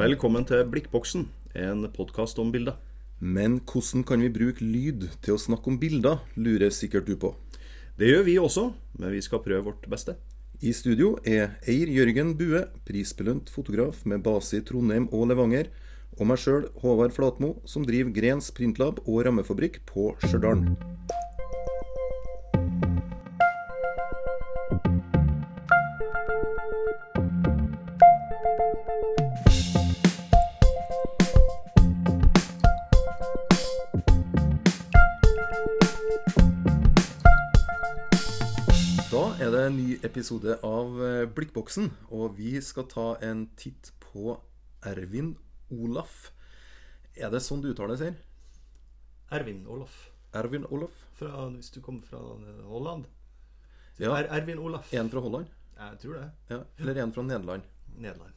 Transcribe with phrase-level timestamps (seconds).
[0.00, 1.26] Velkommen til Blikkboksen,
[1.60, 2.78] en podkast om bilder.
[3.20, 7.34] Men hvordan kan vi bruke lyd til å snakke om bilder, lurer sikkert du på.
[8.00, 8.64] Det gjør vi også,
[8.96, 10.14] men vi skal prøve vårt beste.
[10.64, 15.68] I studio er Eir Jørgen Bue, prisbelønt fotograf med base i Trondheim og Levanger,
[16.16, 20.64] og meg sjøl, Håvard Flatmo, som driver Grens Printlab og rammefabrikk på Stjørdal.
[39.40, 44.34] Er det en ny episode av eh, Blikkboksen, og vi skal ta en titt på
[44.86, 45.32] Ervin
[45.72, 46.30] Olaf.
[47.16, 48.18] Er det sånn du uttaler det, sier?
[49.32, 49.96] Ervin Olaf.
[50.36, 50.94] Ervin Olaf?
[51.16, 52.20] Fra, hvis du kommer fra
[52.68, 53.08] Holland.
[54.00, 54.12] Ja.
[54.18, 54.92] Er Ervin Olaf.
[54.96, 55.48] En fra Holland?
[55.80, 56.26] Jeg tror det.
[56.52, 56.62] Ja.
[56.78, 57.68] Eller en fra Nederland?
[57.96, 58.36] Nederland.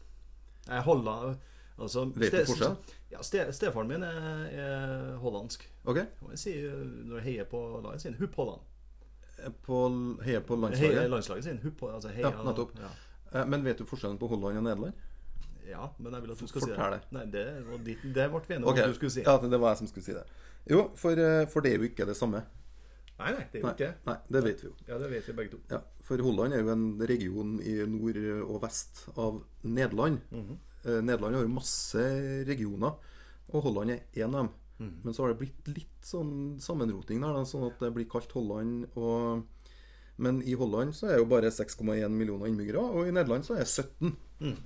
[0.68, 1.36] Jeg Holland
[1.78, 2.78] altså, Vet du fortsatt?
[2.80, 3.00] forskjell?
[3.12, 5.66] Ja, ste, Stefaren min er, er hollandsk.
[5.84, 6.00] Ok.
[6.24, 8.70] Og jeg sier, når jeg heier på laget, sier han Hupp Holland.
[9.66, 9.90] På,
[10.24, 11.10] heier på Heier landslaget?
[11.10, 12.76] landslaget sier Hupp Altså, heier, Ja, nettopp.
[12.80, 12.92] Ja.
[13.34, 14.94] Eh, Men vet du forskjellen på Holland og Nederland?
[15.70, 17.00] ja, men jeg vil at du skal si Fortell det.
[17.00, 17.12] det.
[17.16, 18.84] Nei, det var ditt, det ble vi enige om okay.
[18.84, 19.22] at du skulle si.
[19.24, 20.24] Ja, det var jeg som skulle si det.
[20.70, 22.44] Jo, for, eh, for det er jo ikke det samme.
[23.20, 23.94] Nei, nei, det er jo Nei, ikke det.
[24.10, 24.74] nei, det vet vi jo.
[24.88, 25.62] Ja, det vet vi begge to.
[25.72, 30.20] Ja, For Holland er jo en region i nord og vest av Nederland.
[30.32, 31.02] Mm -hmm.
[31.02, 32.04] Nederland har jo masse
[32.48, 32.92] regioner,
[33.54, 34.50] og Holland er én av dem.
[34.84, 35.02] Mhm.
[35.04, 38.32] Men så har det blitt litt sånn sammenroting der, da, sånn at det blir kalt
[38.36, 38.88] Holland.
[38.96, 39.46] og...
[40.22, 43.64] Men i Holland så er jo bare 6,1 millioner innbyggere, og i Nederland så er
[43.64, 44.12] det 17.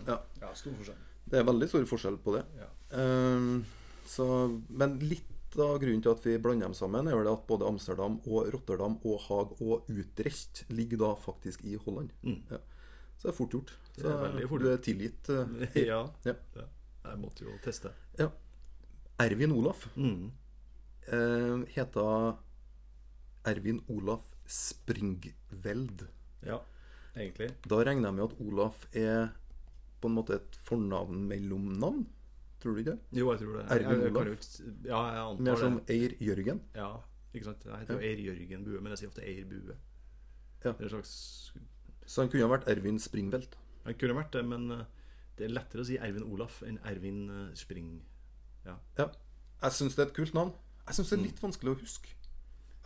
[0.10, 0.98] Ja, Ja, stor forskjell.
[1.32, 2.42] det er veldig stor forskjell på det.
[2.60, 2.68] Ja.
[3.00, 3.62] Um,
[4.06, 4.26] så,
[4.70, 7.66] men litt av grunnen til at vi blander dem sammen, er vel det at både
[7.66, 12.12] Amsterdam og Rotterdam og Haag og Utrecht ligger da faktisk i Holland.
[12.52, 12.60] Ja.
[13.18, 13.72] Så det er fort gjort.
[13.96, 15.30] Det er fort du er tilgitt.
[15.32, 16.04] Uh, Ja.
[16.28, 16.36] Ja.
[16.60, 16.68] ja.
[17.08, 17.94] Jeg måtte jo teste.
[18.20, 18.28] ja.
[19.20, 20.32] Ervin Olaf Mm.
[21.08, 22.38] eh, heter
[23.46, 26.08] Ervin Olaf Springveld.
[26.46, 26.60] Ja,
[27.16, 27.50] egentlig.
[27.68, 29.30] Da regner jeg med at Olaf er
[30.02, 32.06] på en måte et fornavn mellomnavn?
[32.62, 33.00] Tror du ikke det?
[33.20, 33.66] Jo, jeg tror det.
[33.72, 34.28] Ervin Jeg- jeg Olaf?
[34.28, 35.82] ikke- Ja, jeg antar Mer som.
[35.88, 36.62] Eir Jørgen?
[36.76, 36.98] Ja,
[37.34, 37.64] ikke sant.
[37.66, 39.76] Jeg heter jo Eir Jørgen Bue, men jeg sier ofte Eir Bue.
[40.66, 40.72] Ja.
[40.74, 41.52] Det er en slags
[42.06, 43.48] Så han kunne ha vært Ervin Springveld.
[43.86, 44.86] Han kunne vært det, men eh,
[45.36, 48.02] det er lettere å si Ervin Olaf enn Ervin eh, Spring.
[48.68, 48.76] Ja.
[49.00, 49.08] Ja.
[49.64, 50.52] Jeg syns det er et kult navn.
[50.88, 52.14] Jeg syns det er litt vanskelig å huske.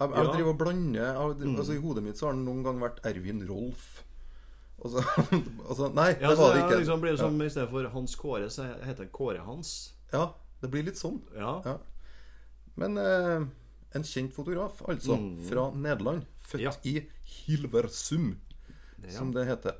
[0.02, 0.32] Jeg, jeg Ja.
[0.34, 1.16] driver og blander jeg,
[1.58, 4.04] altså, I hodet mitt så har det noen gang vært Ervin Rolf.
[4.82, 5.04] Og så,
[5.70, 6.80] altså, nei, Ja, det var det ikke.
[6.82, 9.74] liksom blir det som I stedet for Hans Kåre, så heter det Kåre Hans.
[10.14, 10.32] Ja,
[10.62, 11.20] det blir litt sånn.
[11.38, 11.78] Ja.
[12.82, 13.46] Men eh,
[13.94, 15.18] en kjent fotograf, altså.
[15.20, 15.36] Mm.
[15.50, 16.26] Fra Nederland.
[16.50, 16.96] Født i
[17.36, 18.40] Hilversum,
[19.12, 19.78] som det heter.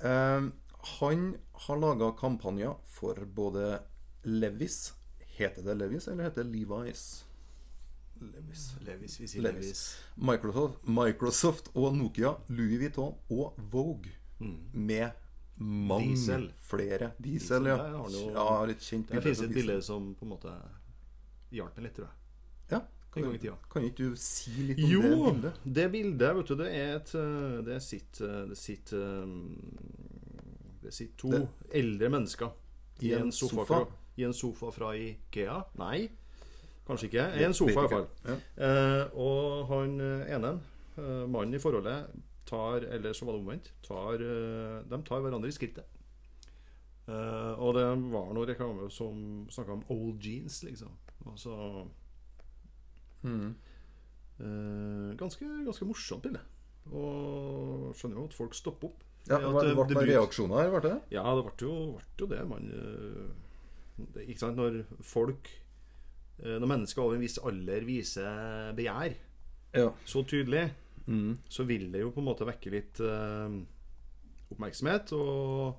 [0.00, 0.48] Eh,
[0.96, 1.24] han
[1.66, 3.80] har laga kampanjer for både
[4.24, 4.94] Levis
[5.40, 7.24] Heter det Levis, eller heter det Levi's?
[8.20, 8.74] Levis.
[8.84, 9.64] Levis, vi sier Levis.
[9.64, 9.84] Levis.
[10.16, 14.10] Microsoft, Microsoft og Nokia, Louis Vuitton og Vogue.
[14.72, 15.10] Med
[15.56, 16.14] mange Mm.
[16.14, 16.52] Diesel.
[16.58, 17.10] flere.
[17.22, 17.76] Diesel, Diesel, ja.
[17.92, 18.64] jo- ja.
[18.66, 20.52] Litt kjent Det finnes et bilde som på en måte
[21.52, 22.14] hjalp meg litt, tror jeg.
[22.70, 22.80] Ja.
[23.12, 23.58] Kan.
[23.72, 25.54] Kan ikke du si litt om Jo, det bildet?
[25.74, 29.26] det bildet, vet du, det er et eh, Det sitter Det sitter eh,
[30.82, 32.52] Det sitter to Det- eldre mennesker
[33.02, 33.86] i, en sofa, sofa?
[34.20, 35.56] I en sofa fra Ikea.
[35.80, 36.08] Nei,
[36.88, 37.28] kanskje ikke.
[37.40, 38.08] I en sofa, sofa, hvert fall.
[38.26, 38.66] Ja.
[38.66, 40.52] Eh, og han eh, ene,
[40.96, 42.10] eh, mannen i forholdet,
[42.50, 43.72] tar Eller så var det omvendt.
[43.86, 45.86] Tar, eh, de tar hverandre i skrittet.
[47.10, 50.92] Eh, og det var noe reklame som snakka om old jeans, liksom.
[51.26, 51.86] Altså
[53.22, 53.54] Mm.
[54.40, 56.40] Eh, ganske, ganske morsomt bilde.
[56.90, 59.02] Og skjønner jo at folk stopper opp.
[59.28, 60.94] Ja, det ble noen reaksjoner her, ble det?
[61.12, 62.40] Ja, det ble jo, ble jo det.
[62.48, 62.70] Man
[64.26, 64.56] Ikke sant?
[64.58, 65.48] Når folk
[66.42, 69.14] eh, Når mennesker over en viss alder viser begjær
[69.74, 69.90] Ja.
[70.04, 70.70] så tydelig,
[71.10, 71.38] Mm.
[71.48, 73.48] så vil det jo på en måte vekke litt uh,
[74.52, 75.78] oppmerksomhet og,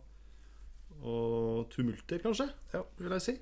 [1.07, 2.81] og tumulter, kanskje, Ja.
[2.97, 3.35] vil jeg si.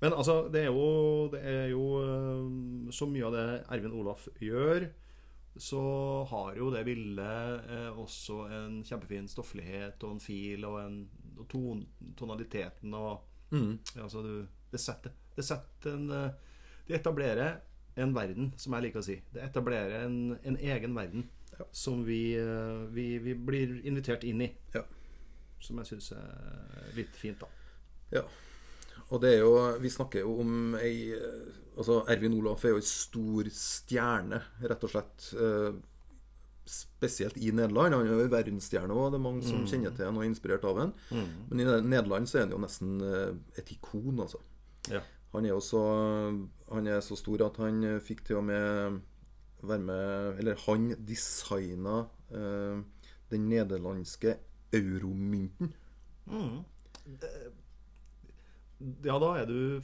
[0.00, 3.44] Men altså, det er jo, det er jo uh, så mye av det
[3.76, 4.88] Ervin Olaf gjør,
[5.56, 5.82] så
[6.32, 10.98] har jo det bildet uh, også en kjempefin stofflighet og en fil og, en,
[11.38, 11.84] og ton,
[12.18, 13.20] tonaliteten og
[13.54, 13.78] Mm.
[13.94, 14.32] ja, altså du,
[14.72, 16.30] det setter, det setter en eh,
[16.88, 17.60] Det etablerer
[18.02, 19.14] en verden, som jeg liker å si.
[19.30, 21.64] Det etablerer en, en egen verden Ja.
[21.70, 24.48] som vi, eh, vi, vi blir invitert inn i.
[24.74, 24.82] Ja.
[25.62, 27.46] Som jeg syns er litt fint, da.
[28.18, 28.24] Ja.
[29.10, 29.52] Og det er jo
[29.82, 31.46] Vi snakker jo om ei eh,
[31.78, 35.24] Altså, Ervin Olaf er jo ei stor stjerne, rett og slett.
[35.34, 35.72] Eh,
[36.66, 37.94] spesielt i Nederland.
[37.94, 40.64] Han er jo verdensstjerne òg, det er mange som kjenner til han og er inspirert
[40.68, 40.94] av han.
[41.50, 44.40] Men i Nederland så er han jo nesten eh, et ikon, altså.
[44.92, 45.02] Ja.
[45.34, 45.82] Han er jo så
[46.70, 49.00] Han er så stor at han eh, fikk til og med
[49.64, 52.82] være med Eller han designa eh,
[53.32, 54.36] den nederlandske
[54.74, 55.72] euromynten.
[59.04, 59.82] Ja, da er du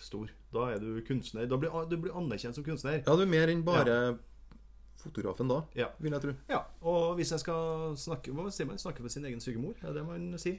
[0.00, 0.30] stor.
[0.54, 1.48] Da er du kunstner.
[1.50, 3.02] Da blir du blir anerkjent som kunstner.
[3.02, 4.16] Ja, du er mer enn bare
[5.06, 5.88] fotografen da, Ja.
[6.02, 6.36] vil jeg tro.
[6.52, 8.78] Ja, og hvis jeg skal snakke Hva sier man?
[8.78, 9.74] Snakke med sin egen syke mor?
[9.82, 10.58] Er det det man sier?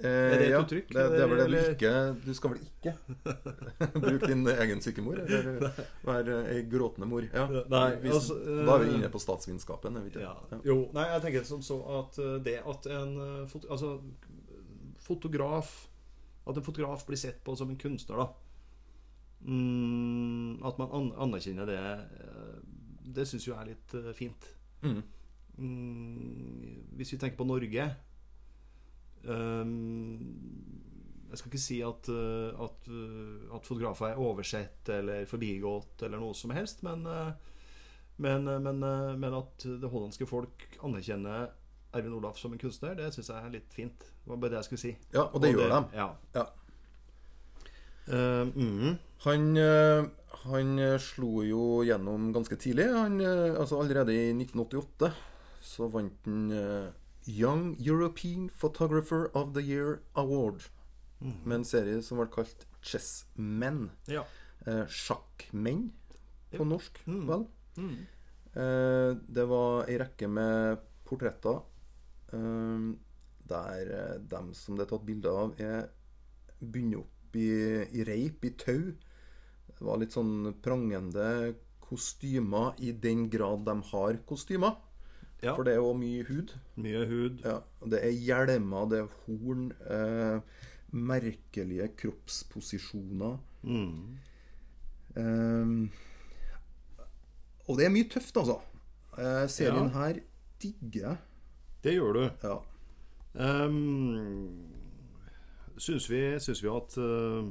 [0.00, 1.90] Eh, det et ja, uttrykk, Det, det er vel det du ikke
[2.24, 2.92] Du skal vel ikke
[4.06, 5.18] bruke din egen sykemor?
[5.26, 5.66] Eller
[6.08, 7.26] være ei gråtende mor?
[7.28, 7.44] Ja.
[7.68, 9.98] Nei, Hvis, altså, da er vi eh, inne på statsvitenskapen.
[10.00, 10.16] er?
[10.22, 10.32] Ja.
[10.64, 13.98] Jo, nei, jeg tenker som så at eh, det at en eh, altså,
[15.04, 15.74] fotograf
[16.48, 18.30] At en fotograf blir sett på som en kunstner, da
[19.44, 22.56] mm, At man anerkjenner det, eh,
[23.16, 24.42] det syns jo jeg er litt eh, fint.
[24.84, 25.02] Mm.
[25.60, 27.84] Mm, hvis vi tenker på Norge
[29.20, 29.66] Jeg
[31.36, 36.34] skal ikke si at, eh, at, eh, at fotografer er oversett eller forbigått eller noe
[36.38, 37.00] som helst, men,
[38.16, 38.78] men, men,
[39.20, 41.40] men at det hollandske folk anerkjenner
[41.92, 43.98] Ervin Olaf som en kunstner, det syns jeg er litt fint.
[43.98, 44.92] Det var bare det jeg skulle si.
[45.14, 45.80] ja, og det gjør de.
[45.98, 46.06] Ja.
[46.36, 46.44] Ja.
[48.10, 50.04] Eh, mm, Han, eh,
[50.44, 52.86] han slo jo gjennom ganske tidlig.
[52.94, 55.12] Han, eh, altså Allerede i 1988
[55.60, 56.46] så vant han
[57.28, 60.62] Young European Photographer of the Year Award
[61.20, 63.90] med en serie som ble kalt Chessmen.
[64.08, 64.22] ja.
[64.66, 65.90] Eh, sjakkmenn
[66.52, 67.26] på norsk, Mm.
[67.28, 67.46] vel.
[67.76, 68.06] Mm.
[68.56, 71.60] Eh, det var ei rekke med portretter
[72.32, 72.90] eh,
[73.48, 75.88] der dem som det er tatt bilde av, er
[76.60, 77.48] bundet opp i,
[77.92, 78.92] i reip, i tau.
[79.70, 84.76] Det var litt sånn prangende kostymer i den grad de har kostymer.
[85.40, 85.54] Ja.
[85.56, 86.52] For det er jo mye hud.
[86.76, 87.40] Mye hud.
[87.46, 90.40] Ja, det er hjelmer, det er horn, eh,
[90.92, 93.38] merkelige kroppsposisjoner.
[93.64, 94.18] Mm.
[95.16, 95.88] Eh,
[97.68, 98.58] og det er mye tøft, altså.
[99.16, 99.94] Eh, serien Ja.
[99.98, 100.20] her
[100.60, 101.18] digger jeg.
[101.82, 102.30] Det gjør du.
[102.44, 102.58] Ja.
[103.32, 104.66] Um,
[105.80, 107.50] syns, vi, syns vi at uh,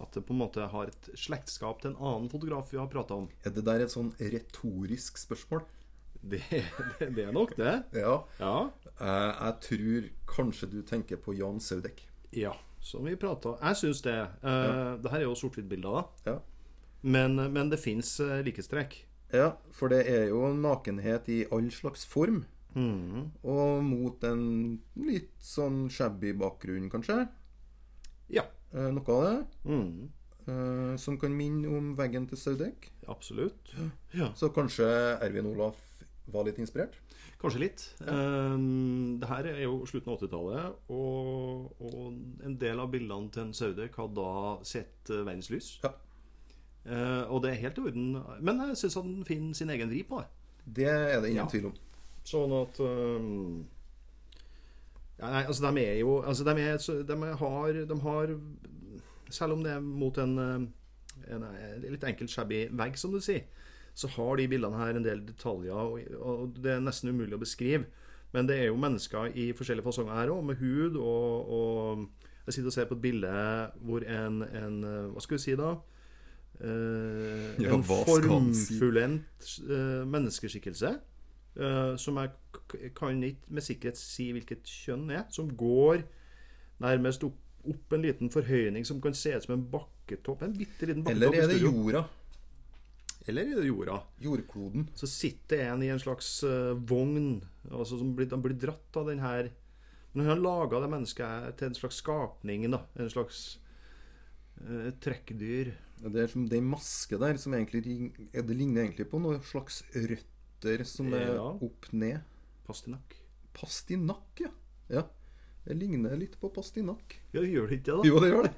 [0.00, 3.16] At det på en måte har et slektskap til en annen fotograf vi har prata
[3.18, 3.26] om?
[3.44, 5.64] Er det der et sånn retorisk spørsmål?
[6.18, 7.72] Det, det, det er nok det.
[7.94, 8.16] Ja.
[8.40, 8.54] Ja.
[8.98, 12.00] Eh, jeg tror kanskje du tenker på Jan Saudek.
[12.34, 14.16] ja som vi prata Jeg syns det.
[14.42, 16.32] Uh, Det her er jo sort-hvitt-bilder, da.
[16.32, 16.36] Ja.
[17.02, 18.96] Men, men det fins likhetstrekk.
[19.32, 22.44] ja, for det er jo nakenhet i all slags form.
[22.76, 23.30] Mm.
[23.48, 24.42] Og mot en
[25.08, 27.22] litt sånn shabby bakgrunn, kanskje.
[28.30, 28.44] Ja.
[28.74, 29.36] Eh, noe av det.
[29.64, 30.08] Mm.
[30.48, 32.90] eh, som kan minne om veggen til Saudek.
[33.08, 33.72] Absolutt.
[34.14, 34.30] Ja.
[34.36, 34.86] Så kanskje
[35.24, 35.76] Ervin Olaf
[36.28, 36.98] var litt inspirert?
[37.40, 37.82] Kanskje litt.
[38.02, 43.44] Um, det her er jo slutten av 80-tallet, og, og en del av bildene til
[43.46, 44.30] en Saudek har da
[44.66, 45.76] sett uh, verdenslys.
[45.84, 45.92] Ja.
[46.88, 48.10] Eh, og det er helt i orden.
[48.44, 50.28] Men jeg syns han finner sin egen vri på det.
[50.80, 51.48] Det er det ingen Ja.
[51.52, 51.74] tvil om.
[52.28, 53.66] Sånn at um,
[55.18, 56.76] ja, Nei, altså, de er jo Altså, de, er,
[57.08, 58.34] de har, de har
[59.34, 60.66] Selv om det er mot en, eh,
[61.34, 63.46] en, en litt enkelt shabby vegg, som du sier,
[63.98, 67.40] så har de bildene her en del detaljer, og, og det er nesten umulig å
[67.42, 67.88] beskrive.
[68.32, 72.06] Men det er jo mennesker i forskjellige fasonger her òg, med hud og, og
[72.46, 73.32] Jeg sitter og ser på et bilde
[73.84, 75.74] hvor en, en eh, Hva skal vi si da?
[76.60, 79.64] Eh, Ja, en formfullendt si?
[79.68, 80.94] eh, menneskeskikkelse.
[81.58, 85.26] Eh, som jeg kan ikke med sikkerhet si hvilket kjønn er.
[85.34, 86.04] Som går
[86.82, 87.38] nærmest opp,
[87.68, 90.46] opp en liten forhøyning som kan se ut som en bakketopp.
[90.46, 91.34] En bitte liten bakketopp.
[91.34, 92.04] Eller er det jorda?
[93.28, 94.00] Eller er det jorda?
[94.24, 94.88] Jordkloden?
[94.96, 99.10] Så sitter en i en slags eh, vogn altså som blir, han blir dratt av
[99.10, 99.50] den her
[100.14, 102.64] Men han har laga det mennesket til en slags skapning.
[102.72, 103.58] da En slags
[104.64, 105.74] eh, trekkdyr.
[105.98, 107.82] Det er som det maske der som egentlig
[108.32, 109.82] Det ligner egentlig på noe slags
[110.64, 111.44] røtter som er Ja.
[111.62, 112.20] opp ned.
[112.66, 113.14] Pastinakk.
[113.54, 114.50] Pastinakk, ja.
[114.88, 115.02] ja.
[115.64, 117.18] Det ligner litt på pastinakk.
[117.32, 118.02] Ja, det gjør det ikke det, da?
[118.08, 118.52] Jo, det gjør det.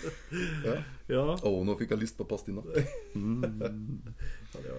[0.64, 0.76] ja.
[1.10, 2.66] Ja, Å, nå fikk jeg lyst på pastinakk.
[4.64, 4.78] ja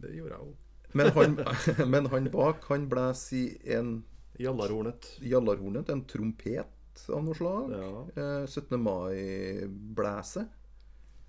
[0.00, 0.54] det, gjorde jeg òg.
[0.94, 1.36] Men han,
[1.92, 4.04] men han bak, han blåser i en
[4.40, 5.18] Jallarhornet.
[5.20, 7.70] jallarhornet, en trompet av noe slag.
[7.74, 7.90] Ja.
[8.16, 8.78] Eh, 17.
[8.80, 10.46] mai-blæse.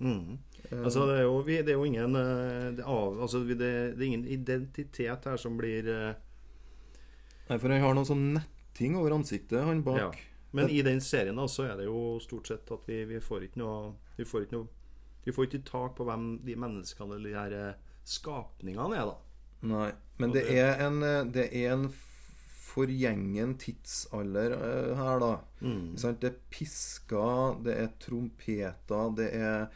[0.01, 0.39] Mm.
[0.72, 4.00] Altså, det er jo, vi, det er jo ingen eh, det, av, altså, det, det
[4.00, 6.12] er ingen identitet her som blir eh,
[7.50, 10.00] Nei, for han har noen sånn netting over ansiktet, han bak.
[10.00, 10.12] Ja.
[10.55, 13.48] Men i den serien da, så er det jo stort sett at vi, vi får
[13.48, 14.67] ikke noe Vi får ikke noe
[15.24, 19.67] Vi får ikke tak på hvem de menneskene eller de her eh, skapningene er, da.
[19.72, 19.91] Nei.
[20.17, 21.86] Men det er en, det er en
[22.72, 24.55] forgjengen tidsalder
[24.98, 25.31] her, da.
[25.62, 25.93] Mm.
[26.00, 29.70] Det er pisker, det er trompeter, det er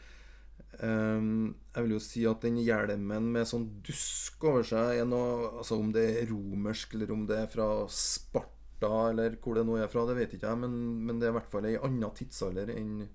[0.80, 5.78] Jeg vil jo si at den hjelmen med sånn dusk over seg er noe Altså
[5.80, 9.88] om det er romersk, eller om det er fra Sparta, eller hvor det nå er
[9.92, 10.74] fra, det vet ikke jeg, men,
[11.08, 13.06] men det er i hvert fall ei anna tidsalder enn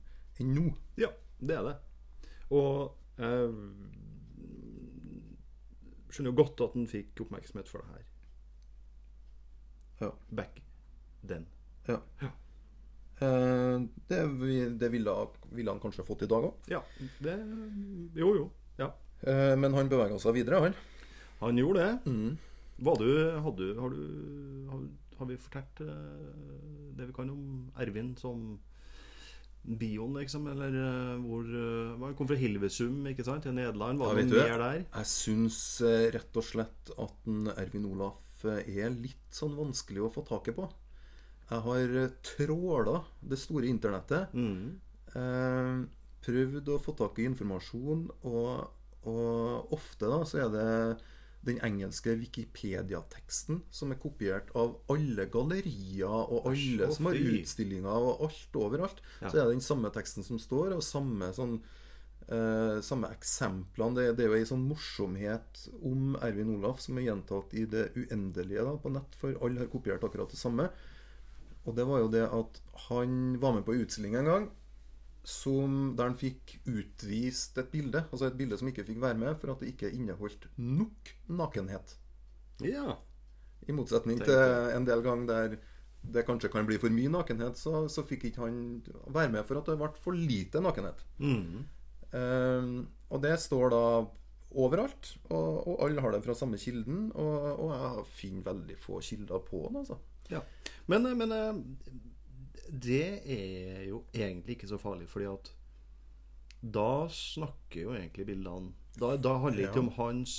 [0.42, 0.68] enn nå.
[0.98, 1.76] Ja, det er det.
[2.58, 3.52] Og jeg
[6.12, 8.08] skjønner jo godt at han fikk oppmerksomhet for det her.
[10.02, 10.12] Ja.
[10.34, 10.62] Back
[11.28, 11.46] then.
[11.88, 12.00] Ja.
[12.22, 12.32] Eh,
[13.22, 14.22] det
[14.82, 15.14] det ville,
[15.54, 16.70] ville han kanskje fått i dag òg.
[16.72, 16.82] Ja,
[17.22, 17.36] det
[18.18, 18.48] Jo, jo.
[18.82, 18.92] Ja.
[19.22, 20.74] Eh, men han bevega seg videre, han.
[21.42, 22.12] Han gjorde det.
[22.12, 22.38] Mm.
[22.82, 24.84] Du, hadde, du- har, du har,
[25.20, 26.28] har vi fortalt eh,
[26.98, 28.60] det vi kan om Ervin som
[29.62, 30.48] bioen, liksom?
[30.50, 33.44] Eller eh, hvor eh, Han kom fra Hilvesum, ikke sant?
[33.46, 34.02] Til Nederland.
[34.02, 34.80] Var Ja, det mer der?
[34.96, 37.30] Jeg syns eh, rett og slett at
[37.62, 40.66] Ervin Olaf eh, er litt sånn vanskelig å få taket på.
[41.52, 44.32] Jeg har eh, tråla det store internettet.
[44.34, 44.80] Mm.
[45.16, 45.74] Eh,
[46.26, 48.52] prøvd å få tak i informasjon, og,
[49.10, 50.70] og ofte da så er det
[51.42, 58.28] den engelske Wikipedia-teksten som er kopiert av alle gallerier og alle som har utstillinger og
[58.28, 59.02] alt overalt.
[59.24, 59.32] Ja.
[59.32, 61.58] Så er det den samme teksten som står, og samme sånn
[62.28, 63.98] eh, samme eksemplene.
[63.98, 67.90] Det, det er jo ei sånn morsomhet om Ervin Olaf som er gjentatt i det
[67.98, 70.70] uendelige da, på nett, for alle har kopiert akkurat det samme.
[71.66, 74.50] Og det var jo det at han var med på en utstilling en gang
[75.28, 78.04] som, der han fikk utvist et bilde.
[78.10, 81.98] Altså et bilde som ikke fikk være med for at det ikke inneholdt nok nakenhet.
[82.66, 82.98] Ja.
[83.70, 84.42] I motsetning til
[84.74, 85.60] en del ganger der
[86.02, 88.56] det kanskje kan bli for mye nakenhet, så, så fikk ikke han
[89.14, 91.04] være med for at det ble for lite nakenhet.
[91.22, 91.62] Mm.
[92.12, 92.72] Um,
[93.14, 93.84] og det står da
[94.52, 97.12] overalt, og, og alle har det fra samme kilden.
[97.14, 100.00] Og, og jeg finner veldig få kilder på den, altså.
[100.32, 100.42] Ja.
[100.88, 101.62] Men, men eh,
[102.72, 105.52] det er jo egentlig ikke så farlig, fordi at
[106.62, 109.88] da snakker jo egentlig bildene Da, da handler det ikke Ja.
[109.88, 110.34] om hans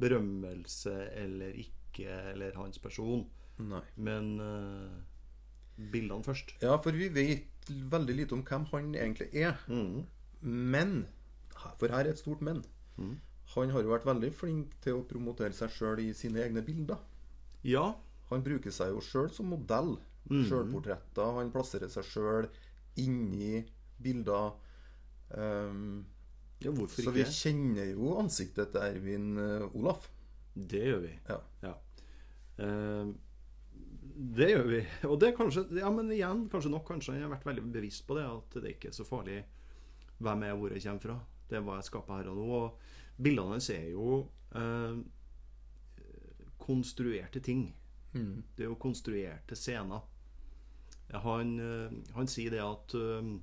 [0.00, 3.26] berømmelse eller ikke, eller hans person,
[3.58, 3.80] Nei.
[3.96, 6.54] men eh, bildene først.
[6.62, 9.58] Ja, for vi vet veldig lite om hvem han egentlig er.
[9.68, 10.06] Mm.
[10.40, 11.06] Men
[11.80, 12.62] For her er et stort men.
[12.96, 13.16] Mm.
[13.56, 17.00] Han har jo vært veldig flink til å promotere seg sjøl i sine egne bilder.
[17.66, 17.96] Ja.
[18.28, 19.96] Han bruker seg jo sjøl som modell.
[20.28, 20.44] Mm.
[20.48, 21.34] Sjølportretter.
[21.38, 22.48] Han plasserer seg sjøl
[23.00, 23.62] inni
[24.02, 24.52] bilder.
[25.30, 26.06] Um,
[26.58, 27.36] ja, hvorfor så vi ikke?
[27.36, 30.08] kjenner jo ansiktet til Ervin eh, Olaf.
[30.58, 31.12] Det gjør vi.
[31.62, 31.74] Ja.
[32.58, 33.10] Eh,
[34.38, 34.80] det gjør vi.
[35.06, 38.06] Og det er kanskje Ja, men igjen, kanskje nok kanskje jeg har vært veldig bevisst
[38.08, 39.38] på det, at det ikke er så farlig
[40.18, 41.18] hvem jeg er, hvor jeg kommer fra.
[41.48, 42.48] Det er hva jeg skaper her og nå.
[42.58, 44.18] Og bildene hans er jo
[44.58, 44.98] uh,
[46.58, 47.68] konstruerte ting.
[48.14, 48.42] Mm.
[48.56, 50.04] Det er jo konstruerte scener.
[51.24, 53.36] Han, eh, han sier det at eh,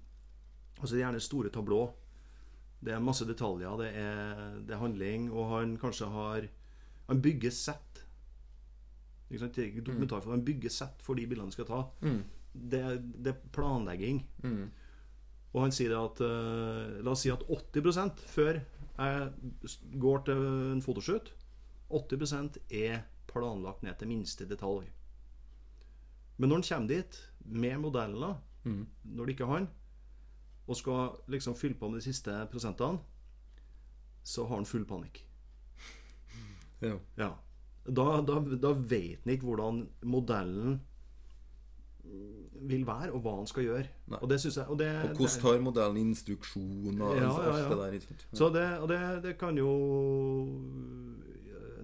[0.76, 1.86] Altså det er gjerne store tablå.
[2.84, 6.48] Det er masse detaljer, det er, det er handling, og han kanskje har
[7.08, 8.02] Han bygger sett.
[9.30, 9.56] Ikke sant?
[9.56, 11.80] Det er ikke dokumentar, for han bygger sett for de bildene han skal ta.
[12.02, 12.24] Mm.
[12.54, 12.82] Det,
[13.24, 14.26] det er planlegging.
[14.44, 14.66] Mm.
[15.54, 18.60] Og han sier at eh, La oss si at 80 før
[18.96, 19.30] jeg
[20.02, 20.44] går til
[20.74, 21.32] en fotoshoot
[21.90, 23.04] 80% er
[23.36, 24.88] planlagt ned til minste detalj.
[26.38, 28.88] Men når han kommer dit med modeller, Mm.
[29.04, 29.68] når det ikke er han,
[30.68, 32.98] og skal liksom fylle på med de siste prosentene,
[34.24, 35.20] så har han full panikk.
[36.82, 36.96] Ja.
[37.18, 37.30] Ja.
[37.86, 40.80] Da, da, da vet han ikke hvordan modellen
[42.65, 43.86] vil være, og hva han skal gjøre.
[44.08, 44.20] Nei.
[44.22, 47.56] Og det synes jeg og det, Og hvordan tar modellen instruksjoner Ja, ja,
[47.92, 48.00] ja.
[48.34, 49.70] Så det, og det, det kan jo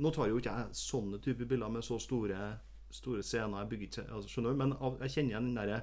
[0.02, 2.38] Nå tar jo ikke jeg sånne typer bilder med så store,
[2.90, 3.62] store scener.
[3.62, 4.58] Jeg bygger ikke, altså, skjønner?
[4.58, 5.82] Men jeg kjenner igjen den derre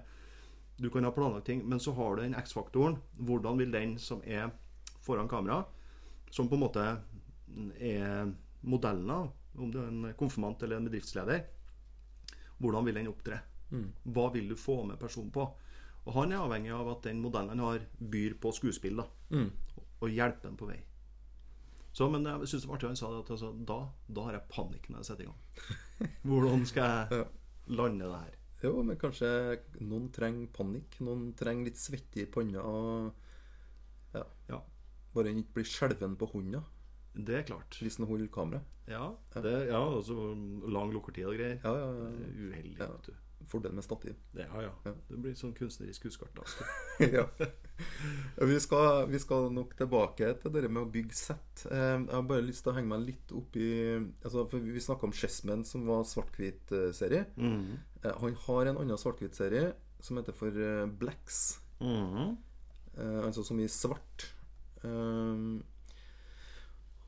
[0.79, 2.99] Du kan ha planlagt ting, men så har du den X-faktoren.
[3.19, 4.53] Hvordan vil den som er
[5.03, 5.65] foran kamera,
[6.31, 6.85] som på en måte
[7.81, 8.29] er
[8.63, 11.41] modellen, av, om du er en konfirmant eller en bedriftsleder,
[12.59, 13.41] hvordan vil den opptre?
[13.71, 13.89] Mm.
[14.15, 15.49] Hva vil du få med personen på?
[16.07, 19.03] Og han er avhengig av at den modellen han har, byr på skuespill.
[19.03, 19.51] da Mm.
[20.01, 20.79] og hjelper ham på vei.
[21.99, 23.79] Så, men jeg synes det var artig han sa det at altså, da,
[24.15, 26.13] da har jeg panikk når jeg setter i gang.
[26.31, 27.27] Hvordan skal jeg
[27.81, 28.35] lande det her?
[28.63, 29.29] Jo, men kanskje
[29.87, 30.97] noen trenger panikk.
[31.07, 32.63] Noen trenger litt svette i panna.
[32.63, 34.25] Og ja.
[34.51, 34.61] Ja.
[35.15, 36.61] Bare ikke blir skjelven på hånda
[37.19, 37.79] Det er klart.
[37.83, 38.61] hvis en holder kamera.
[38.89, 40.15] Ja, det, ja altså
[40.71, 41.59] lang lukkertid og greier.
[41.65, 42.29] Ja, ja, ja.
[42.49, 42.87] Uheldig, Ja.
[42.95, 43.15] vet du.
[43.47, 44.15] Fordel med stativ.
[44.33, 44.73] Ja, ja.
[44.85, 44.93] Ja.
[45.09, 46.35] Det blir sånn kunstnerisk huskart.
[46.37, 46.69] da.
[47.17, 47.25] ja.
[48.37, 51.65] vi, skal, vi skal nok tilbake til det med å bygge sett.
[51.71, 54.85] Eh, Jeg har bare lyst til å henge meg litt opp i altså, for Vi
[54.85, 57.27] snakka om Chessman, som var svart-hvit-serie.
[57.37, 58.13] Mm -hmm.
[58.21, 61.61] Han har en annen svart-hvit-serie som heter for eh, Blacks.
[61.81, 62.37] Mm -hmm.
[63.25, 64.35] altså som i svart.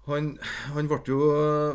[0.06, 0.38] Han,
[0.74, 1.18] han ble jo,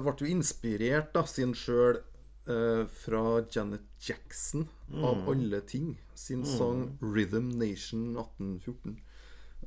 [0.04, 2.02] ble jo inspirert av sin sjøl
[2.48, 4.68] eh, fra Janet Jackson,
[5.04, 5.98] av alle ting.
[6.16, 9.00] Sin sang 'Rhythm Nation' 1814.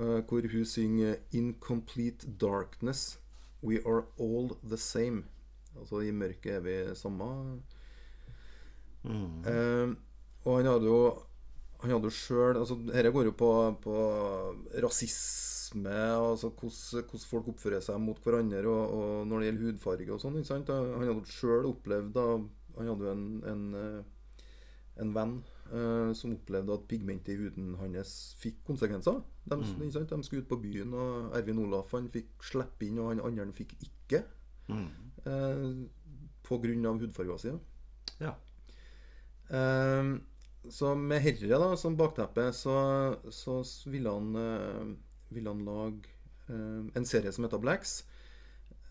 [0.00, 3.18] eh, hvor hun synger 'Incomplete darkness
[3.62, 5.24] we are all the same'.
[5.78, 7.60] Altså i mørket er vi samme.
[9.46, 9.94] Eh,
[10.44, 11.22] og han hadde jo
[11.80, 13.50] Han hadde jo sjøl altså, Dette går jo på,
[13.82, 13.94] på
[14.82, 20.20] rasisme, altså hvordan folk oppfører seg mot hverandre, og, og når det gjelder hudfarge og
[20.20, 20.40] sånn.
[20.68, 22.26] Han hadde sjøl opplevd da
[22.78, 25.34] Han hadde jo en, en, eh, en venn
[25.72, 29.20] eh, som opplevde at pigmentet i huden hans fikk konsekvenser.
[29.48, 30.10] De, ikke sant?
[30.10, 33.54] de skulle ut på byen, og Ervin Olaf han fikk slippe inn, og han andre
[33.56, 34.24] fikk ikke.
[34.68, 35.68] Eh,
[36.48, 37.54] på grunn av hudfarga si.
[38.22, 38.34] Ja.
[39.48, 40.14] Eh,
[40.68, 42.76] så med herre da, som bakteppe, så,
[43.32, 44.90] så ville han, eh,
[45.32, 46.12] ville han lage
[46.48, 48.02] eh, en serie som heter Blacks.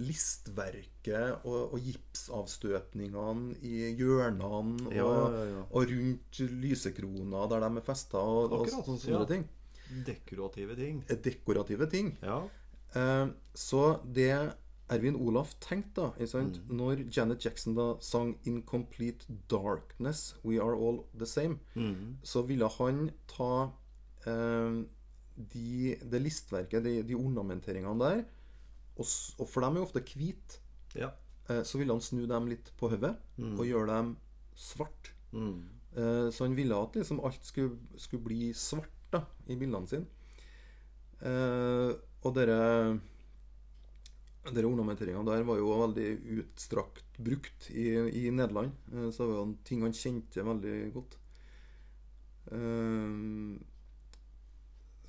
[0.00, 4.64] listverket og, og gipsavstøpningene i hjørnene og,
[4.96, 5.62] Ja, ja, ja.
[5.68, 6.32] og rundt
[6.64, 9.44] lysekrona der de er festa og, og sånne, ting.
[10.08, 10.96] Dekorative ting.
[11.12, 12.06] Er Dekorative ting.
[12.24, 12.38] Ja.
[12.94, 14.32] Eh, så det
[14.92, 16.58] Ervin Olaf tenkte, da sant?
[16.68, 16.76] Mm.
[16.76, 22.16] når Janet Jackson da sang 'In Complete Darkness We Are All The Same', Mm.
[22.22, 23.70] så ville han ta
[24.26, 24.82] eh,
[25.54, 28.24] de, det listverket, de, de ornamenteringene der,
[28.98, 29.06] og,
[29.38, 30.58] og for dem er jo ofte hvite,
[30.94, 31.08] ja.
[31.48, 34.16] eh, så ville han snu dem litt på hodet og gjøre dem
[34.54, 35.12] svart.
[35.32, 35.62] Mm.
[35.96, 40.06] Eh, så han ville at liksom alt skulle, skulle bli svart da, i bildene sine.
[41.22, 42.60] Eh, og dere
[44.50, 46.06] dere ornamenteringene der var jo veldig
[46.40, 48.72] utstrakt brukt i, i Nederland.
[48.90, 51.18] Eh, så det var jo ting han kjente veldig godt.
[52.50, 53.12] Eh,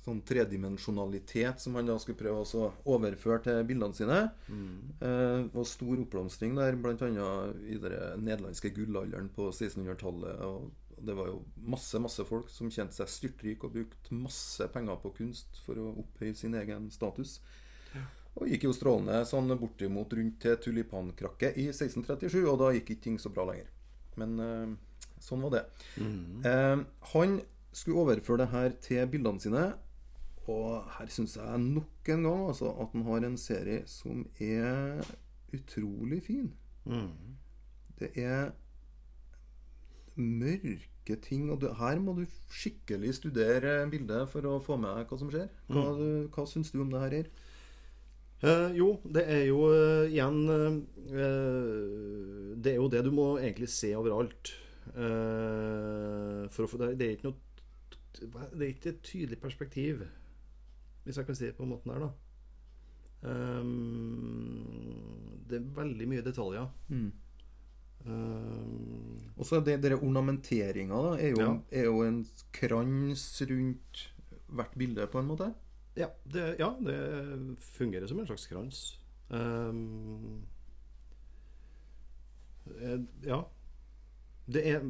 [0.04, 4.18] sånn tredimensjonalitet som han da skulle prøve å overføre til bildene sine.
[4.52, 5.48] Mm.
[5.56, 7.28] og stor oppblomstring der, bl.a.
[7.64, 10.44] i den nederlandske gullalderen på 1600-tallet.
[10.44, 10.68] Og
[11.06, 15.12] det var jo masse masse folk som tjente seg styrtrik og brukte masse penger på
[15.18, 17.38] kunst for å opphøye sin egen status.
[18.34, 23.06] Og gikk jo strålende sånn bortimot rundt til tulipankrakket i 1637, og da gikk ikke
[23.06, 23.68] ting så bra lenger.
[24.18, 24.72] Men eh,
[25.22, 25.62] sånn var det.
[26.50, 27.36] Eh, han
[27.74, 29.64] skulle overføre det her til bildene sine,
[30.50, 35.06] og her syns jeg nok en gang altså, at han har en serie som er
[35.54, 36.50] utrolig fin.
[36.84, 37.38] Mm.
[38.00, 38.50] Det er
[41.04, 45.18] mørke ting, og du, her må du skikkelig studere bildet for å få med hva
[45.18, 45.48] som skjer.
[45.68, 47.24] Hva, du- hva syns du om det her?
[48.44, 50.72] Eh, jo, det er jo eh, igjen eh,
[52.60, 54.52] Det er jo det du må egentlig se overalt.
[54.94, 57.36] Eh, for å få, det, er ikke noe
[58.20, 60.02] Det er ikke et tydelig perspektiv,
[61.04, 62.10] hvis jeg kan si det på den måten der, da.
[63.24, 66.66] Um, det er veldig mye detaljer.
[68.04, 71.58] Eh, Og så det dere ornamenteringa, er jo, Ja.
[71.70, 74.08] er jo en krans rundt
[74.54, 75.54] hvert bilde, på en måte.
[75.96, 78.98] Ja, det, ja, det fungerer som en slags krans.
[82.80, 83.44] Eh, ja.
[84.46, 84.80] Det er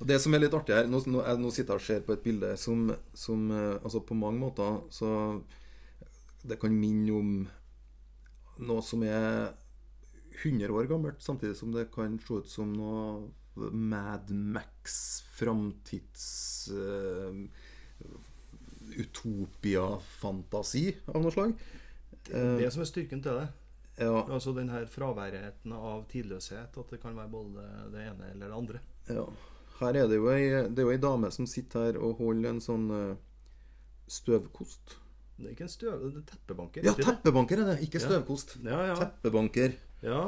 [0.00, 2.00] Og Det som er litt artig her Nå, nå, jeg, nå sitter jeg og ser
[2.06, 5.10] på et bilde som, som eh, altså på mange måter så
[6.46, 7.30] Det kan minne om
[8.66, 9.54] noe som er
[10.42, 13.30] 100 år gammelt, samtidig som det kan se ut som noe
[13.72, 17.32] Mad Max framtids uh,
[18.96, 21.54] Utopia-fantasi av noe slag.
[22.30, 23.46] Eh, det som er styrken til det.
[24.02, 26.76] ja, Altså den her fraværheten av tidløshet.
[26.76, 28.82] At det kan være både det ene eller det andre.
[29.08, 29.24] Ja.
[29.80, 32.54] Her er det jo ei, det er jo ei dame som sitter her og holder
[32.54, 33.16] en sånn eh,
[34.08, 34.96] støvkost.
[35.36, 36.04] Det er ikke en støv...
[36.14, 36.86] Det er teppebanker.
[36.86, 38.06] Ja, teppebanker er det, ikke Ja.
[38.06, 38.56] støvkost.
[38.64, 38.94] Ja, ja.
[39.02, 39.74] Teppebanker.
[40.04, 40.22] Ja.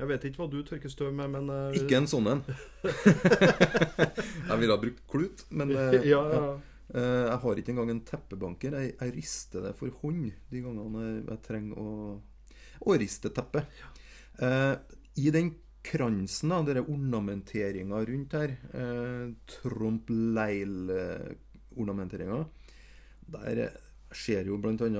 [0.00, 2.42] Jeg vet ikke hva du tørker støv med, men uh, Ikke en sånn en.
[4.48, 6.42] jeg ville ha brukt klut, men uh, ja, ja.
[6.90, 8.76] Uh, jeg har ikke engang en teppebanker.
[8.80, 11.90] Jeg, jeg rister det for hånd de gangene jeg, trenger å,
[12.80, 13.82] å riste teppet.
[15.20, 15.50] I den
[15.82, 22.44] kransen, da, denne ornamenteringa rundt her, eh, trompleil-ornamenteringa,
[23.30, 23.70] der
[24.12, 24.96] ser jo annet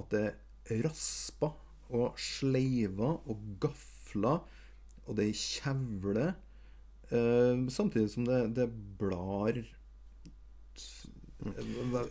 [0.00, 0.34] at det
[0.72, 1.50] er rasper
[1.94, 4.42] og sleiver og gafler,
[5.06, 6.26] og det er kjevle.
[7.10, 9.60] Eh, samtidig som det, det blar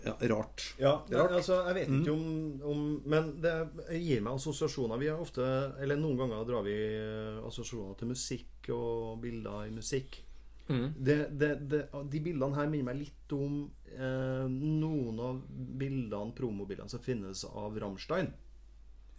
[0.06, 0.76] ja, Rart.
[0.78, 1.32] Ja, det, Rart.
[1.32, 3.54] altså, jeg vet ikke om, om Men det
[4.00, 5.02] gir meg assosiasjoner.
[5.02, 5.48] Vi har ofte,
[5.82, 10.22] eller Noen ganger drar vi eh, assosiasjoner til musikk og bilder i musikk.
[10.68, 13.60] Det, det, det, de bildene her minner meg litt om
[13.94, 18.32] eh, noen av bildene, promobildene som finnes av Rammstein.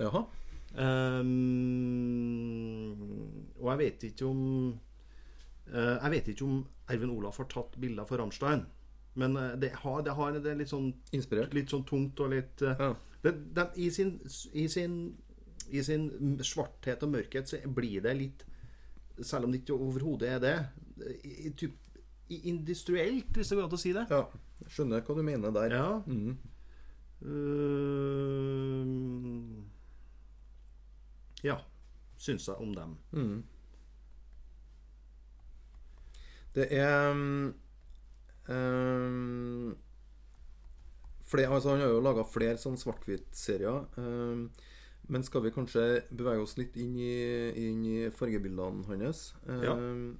[0.00, 0.24] Jaha.
[0.76, 1.32] Ehm,
[3.60, 4.40] og jeg vet ikke om
[5.72, 6.58] uh, Jeg vet ikke om
[6.92, 8.62] Ervin Olaf har tatt bilder for Rammstein.
[9.16, 11.54] Men uh, det, har, det, har, det er litt sånn Inspirert.
[11.56, 12.90] litt sånn tungt og litt uh, Ja.
[13.24, 14.18] det, det, i, sin,
[14.52, 14.98] i, sin,
[15.72, 16.10] I sin
[16.44, 18.44] svarthet og mørkhet så blir det litt
[19.24, 20.56] Selv om det ikke overhodet er det
[21.24, 21.74] i, typ,
[22.50, 24.02] Industrielt, hvis det går an å si det.
[24.10, 24.24] ja.
[24.72, 25.74] Skjønner hva du mener der.
[25.76, 25.88] Ja.
[26.08, 26.32] Mhm.
[31.46, 31.60] Ja.
[32.18, 32.96] Syns jeg om dem.
[33.12, 33.42] Mm.
[36.56, 37.54] Det er um,
[38.48, 39.74] um,
[41.26, 43.82] flere, altså Han har jo laga flere sånn svart-hvitt-serier.
[44.00, 44.46] Um,
[45.12, 47.12] men skal vi kanskje bevege oss litt inn i,
[47.68, 49.28] inn i fargebildene hans?
[49.46, 49.76] Ja.
[49.76, 50.16] Um,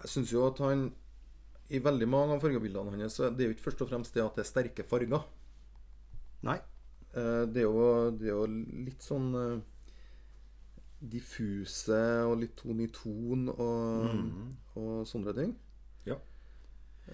[0.00, 0.88] jeg syns jo at han
[1.72, 4.24] I veldig mange av fargebildene hans så er det jo ikke først og fremst det
[4.24, 5.22] at det er sterke farger.
[6.46, 6.58] Nei.
[7.16, 8.44] Eh, Det er jo, det er jo
[8.86, 9.56] litt sånn eh,
[11.00, 14.06] diffuse og litt ton i ton og,
[14.80, 15.52] og sånne ting.
[16.08, 16.16] Ja.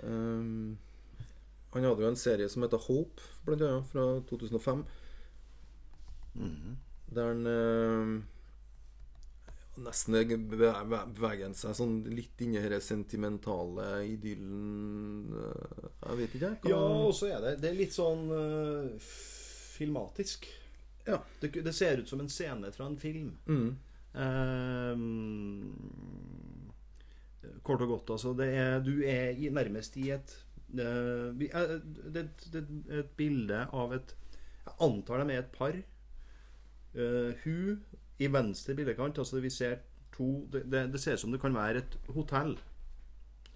[0.03, 0.79] Um,
[1.73, 4.85] han hadde jo en serie som heter Hope, blant annet, fra 2005.
[7.13, 8.13] Der han eh,
[9.83, 10.17] nesten
[10.49, 10.73] beve-
[11.17, 16.73] beveger han seg sånn litt inni denne sentimentale idyllen eh, Jeg vet ikke, jeg.
[16.73, 18.91] Ja, og så er det, det er litt sånn øh,
[19.77, 20.49] filmatisk.
[21.07, 21.19] Ja.
[21.41, 23.33] Det, det ser ut som en scene fra en film.
[23.47, 23.77] Mm.
[24.15, 25.75] Ehm,
[27.63, 28.35] kort og godt, altså.
[28.39, 30.35] Det er, du er i, nærmest i et
[30.79, 32.65] eh, vi er, det, det
[33.01, 34.15] et bilde av et
[34.63, 35.75] Jeg antar de er et par.
[36.93, 37.81] Uh, hun
[38.21, 39.79] i venstre bildekant, altså vi ser
[40.13, 42.53] to det, ser ut som det kan være et hotell.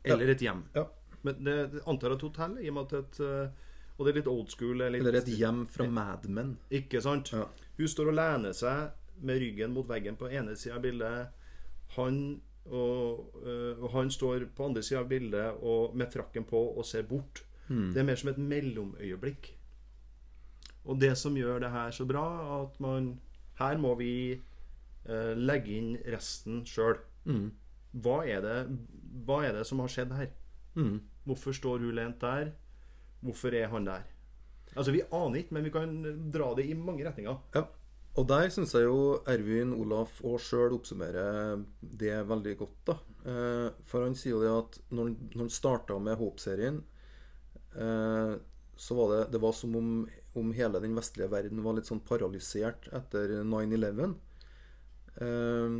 [0.06, 0.64] Eller et hjem.
[0.74, 0.86] Ja.
[1.22, 3.65] Men det, antar et hotell, i og med at et eh,
[3.96, 4.82] Og det er litt old school.
[4.82, 6.56] Litt, Eller et hjem fra Mad Men.
[6.70, 7.32] ikke sant?
[7.32, 7.46] Ja.
[7.78, 8.90] Hun står og lener seg
[9.24, 11.28] med ryggen mot veggen på ene sida av bildet.
[11.96, 16.60] Han, og, øh, og han står på andre sida av bildet og, med frakken på
[16.76, 17.44] og ser bort.
[17.68, 19.48] Det er mer som et mellomøyeblikk.
[20.86, 22.26] Og det som gjør det her så bra,
[22.62, 23.20] at man
[23.58, 24.40] Her må vi
[25.08, 26.98] øh, legge inn resten sjøl.
[27.24, 27.50] Mm.
[28.04, 28.56] Hva, det,
[29.24, 30.26] hva er det som har skjedd her?
[30.74, 31.00] Mm.
[31.24, 32.50] Hvorfor står hun lent der?
[33.24, 34.04] Hvorfor er han der?
[34.76, 37.38] Altså Vi aner ikke, men vi kan dra det i mange retninger.
[37.54, 37.64] Ja.
[38.16, 42.76] Og der syns jeg jo Ervin Olaf og sjøl oppsummerer det veldig godt.
[42.88, 42.94] da.
[43.28, 46.82] Eh, For han sier jo det at når han- når starta med Hope-serien,
[47.76, 48.36] eh,
[48.76, 52.00] så var det, det var som om, om hele den vestlige verden var litt sånn
[52.04, 54.14] paralysert etter 9-11.
[55.20, 55.76] Eh,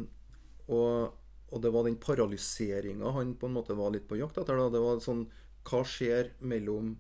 [0.73, 1.13] og,
[1.53, 4.57] og det var den paralyseringa han på en måte var litt på jakt etter.
[4.57, 4.69] da.
[4.73, 5.27] Det var sånn
[5.67, 6.97] Hva skjer mellom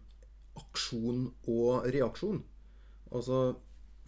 [0.61, 2.42] aksjon og reaksjon?
[3.12, 3.57] Altså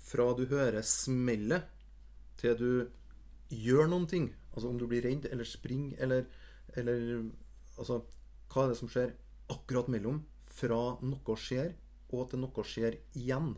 [0.09, 1.67] fra du hører smellet,
[2.39, 2.71] til du
[3.51, 4.29] gjør noen ting.
[4.55, 6.25] Altså om du blir redd eller springer eller,
[6.77, 7.29] eller
[7.79, 8.01] Altså,
[8.51, 9.13] hva er det som skjer
[9.55, 10.17] akkurat mellom?
[10.59, 11.77] Fra noe skjer,
[12.11, 13.53] og til noe skjer igjen.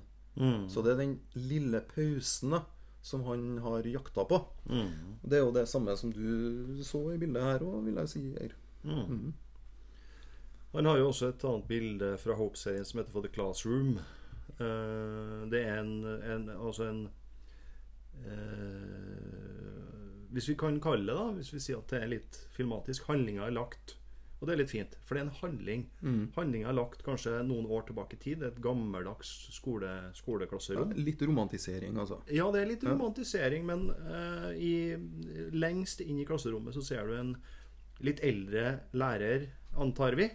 [0.68, 2.60] Så det er den lille pausen da,
[3.00, 4.42] som han har jakta på.
[5.24, 8.26] Det er jo det samme som du så i bildet her òg, vil jeg si.
[8.36, 8.52] Geir.
[10.72, 13.96] Han har jo også et annet bilde fra Hope-serien som heter For the Classroom.
[14.60, 17.00] Eh, det er en, en Altså en
[18.50, 23.08] eh, Hvis vi kan kalle det da Hvis vi sier at det er litt filmatisk
[23.10, 23.96] Handlinga er lagt
[24.40, 25.82] Og det er litt fint, for det er en handling.
[26.32, 28.40] Handlinga er lagt kanskje noen år tilbake i tid.
[28.46, 30.94] Et gammeldags skole, Ja, skoleklasserom.
[30.96, 32.22] litt romantisering, altså.
[32.32, 34.72] Ja, det er litt romantisering, men eh, i,
[35.52, 37.34] lengst inn i klasserommet så ser du en
[38.00, 39.44] litt eldre lærer,
[39.76, 40.30] antar vi,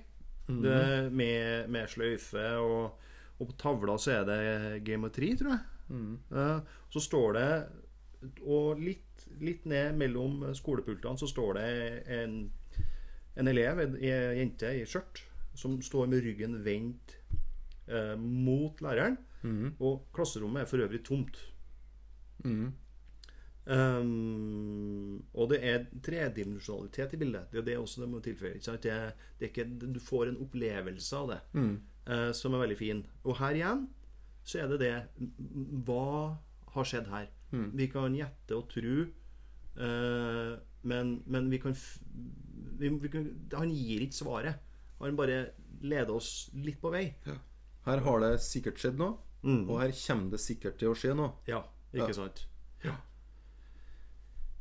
[0.48, 2.46] det, med, med sløyfe.
[2.62, 3.00] Og,
[3.40, 5.64] og på tavla så er det geometri, tror jeg.
[6.34, 7.50] Eh, så står det
[8.42, 11.68] Og litt, litt ned mellom skolepultene så står det
[12.16, 12.38] en,
[13.38, 15.22] en elev, en, en jente i skjørt,
[15.54, 17.18] som står med ryggen vendt
[17.88, 19.18] eh, mot læreren.
[19.80, 21.38] Og klasserommet er for øvrig tomt.
[23.66, 27.48] Um, og det er tredimensjonalitet i bildet.
[27.52, 28.56] Det er det også det må tilføye.
[28.58, 28.84] Ikke sant?
[28.86, 31.40] Det, er- det er ikke, du får en opplevelse av det
[32.08, 33.04] eh, som er veldig fin.
[33.26, 33.86] Og her igjen
[34.46, 34.94] så er det det
[35.88, 36.38] Hva
[36.76, 37.28] har skjedd her?
[37.56, 39.06] Vi kan gjette og tro,
[39.80, 41.74] uh, men, men vi kan,
[42.82, 44.58] vi, vi kan Han gir ikke svaret.
[45.00, 45.46] Han bare
[45.86, 47.06] leder oss litt på vei.
[47.86, 49.68] Her har det sikkert skjedd noe, Mm.
[49.70, 51.36] og her kommer det sikkert til å skje noe.
[51.46, 51.60] Ja,
[51.94, 52.14] ikke Ja.
[52.18, 52.40] sant?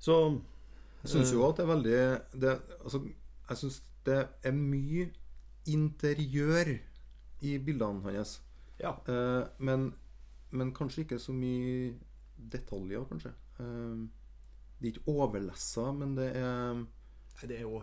[0.04, 0.16] Så
[1.04, 1.98] Jeg syns jo at det er veldig
[2.40, 3.00] det, altså,
[3.48, 5.06] Jeg syns det er mye
[5.72, 6.74] interiør
[7.44, 8.34] i bildene hans.
[8.80, 8.92] Ja.
[9.08, 9.94] Eh, men,
[10.50, 11.94] men kanskje ikke så mye
[12.52, 13.32] detaljer, kanskje.
[13.60, 14.04] Eh,
[14.80, 17.80] det er ikke overlessa, men det er Nei, det er jo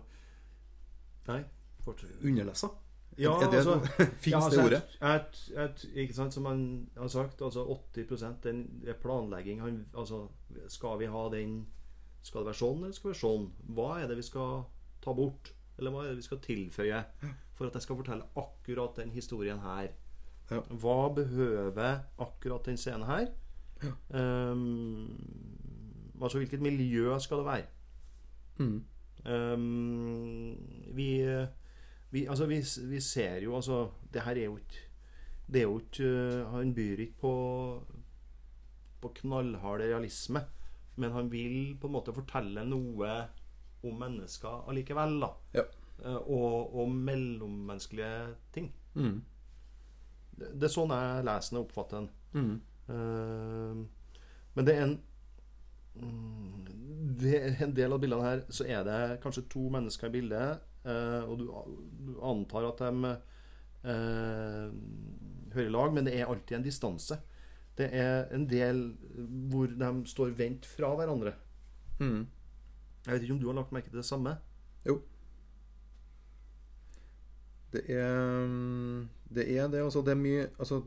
[1.28, 1.42] Nei,
[1.82, 2.22] fortsett.
[2.22, 2.70] underlessa.
[3.20, 3.80] Ja, er det altså,
[4.24, 4.84] Fins ja, altså, det ordet?
[5.02, 6.62] Et, jeg, ikke sant, Som han
[6.98, 7.66] har sagt, altså
[7.98, 9.62] 80% den er planlegging.
[9.62, 10.28] Han, altså,
[10.68, 11.66] skal vi ha den
[12.22, 13.50] Skal det være sånn, eller skal det være sånn?
[13.78, 14.64] Hva er det vi skal
[15.02, 15.54] ta bort?
[15.80, 17.04] Eller hva er det vi skal tilføye
[17.58, 19.92] for at jeg skal fortelle akkurat den historien her?
[20.52, 20.60] Ja.
[20.84, 23.32] Hva behøver akkurat den scenen her?
[24.14, 25.08] Ehm,
[26.22, 27.66] altså hvilket miljø skal det være?
[28.58, 28.84] Mm.
[29.26, 30.58] Um,
[30.96, 31.10] vi,
[32.10, 34.80] vi Altså, vi, vi ser jo Altså, det her er jo ikke
[35.54, 37.34] Det er jo ikke øh, Han byr ikke på
[39.02, 40.40] På knallhard realisme,
[40.96, 43.12] men han vil på en måte fortelle noe
[43.88, 45.30] om mennesker allikevel, da.
[45.56, 45.64] Ja.
[46.04, 48.72] Eh, Og, og mellommenneskelige ting.
[48.96, 49.22] Mm.
[50.38, 52.10] Det, det er sånn jeg leser den og oppfatter den.
[52.34, 52.62] Mm.
[52.92, 53.76] Uh,
[54.56, 54.96] men det er en
[55.96, 56.56] mm,
[57.22, 61.22] det En del av bildene her så er det kanskje to mennesker i bildet, uh,
[61.30, 61.46] og du,
[62.02, 63.12] du antar at de
[63.86, 64.68] uh,
[65.54, 67.20] hører lag, men det er alltid en distanse.
[67.82, 68.84] Det er en del
[69.50, 71.34] hvor de står vendt fra hverandre.
[72.00, 72.28] Mm.
[73.06, 74.36] Jeg vet ikke om du har lagt merke til det samme?
[74.86, 75.00] Jo.
[77.74, 80.02] Det er mm, Det er det, altså.
[80.02, 80.82] Det er mye Altså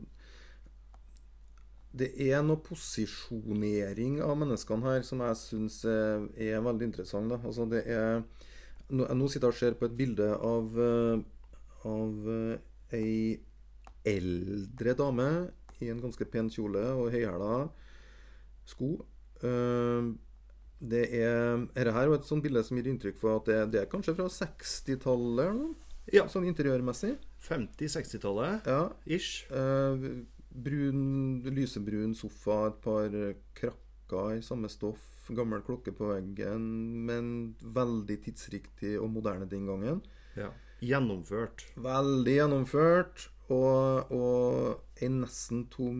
[1.97, 7.31] Det er noe posisjonering av menneskene her som jeg syns er, er veldig interessant.
[7.31, 7.39] Da.
[7.43, 8.21] Altså det er
[8.89, 11.21] Nå, nå sitter jeg og ser på et bilde av eh,
[11.89, 12.57] Av eh,
[12.93, 13.39] ei
[14.05, 15.29] eldre dame
[15.81, 17.69] i en ganske pen kjole og høyhæla
[18.65, 18.91] sko.
[19.43, 20.11] Eh,
[20.85, 23.81] det er Dette her er et sånt bilde som gir inntrykk for at det, det
[23.81, 25.75] er kanskje fra 60-tallet, eller noe?
[26.13, 26.27] Ja.
[26.29, 27.15] sånn interiørmessig.
[27.47, 28.81] 50-60-tallet Ja.
[29.05, 29.45] ish.
[29.51, 30.05] Eh,
[30.55, 33.09] brun, lysebrun sofa, et par
[33.57, 35.01] krakker i samme stoff,
[35.33, 36.67] gammel klokke på veggen,
[37.07, 40.03] men veldig tidsriktig og moderne den gangen.
[40.37, 40.51] Ja.
[40.85, 41.65] Gjennomført.
[41.81, 43.29] Veldig gjennomført.
[43.53, 45.99] Og, og en nesten tom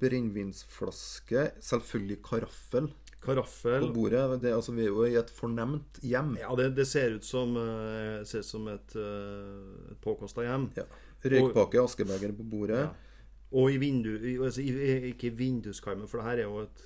[0.00, 1.48] brennevinsflaske.
[1.62, 2.90] Selvfølgelig karaffel
[3.24, 3.86] Karaffel.
[3.86, 4.42] på bordet.
[4.42, 6.36] Det, altså, vi er jo i et fornemt hjem.
[6.40, 10.68] Ja, det, det ser ut som, eh, ser ut som et, uh, et påkosta hjem.
[10.76, 10.84] Ja.
[11.24, 12.82] Røykpakke, askebeger på bordet.
[12.84, 12.90] Ja.
[13.54, 14.72] Og i vindu altså, i,
[15.12, 16.80] Ikke i vinduskarmen, for det her er jo et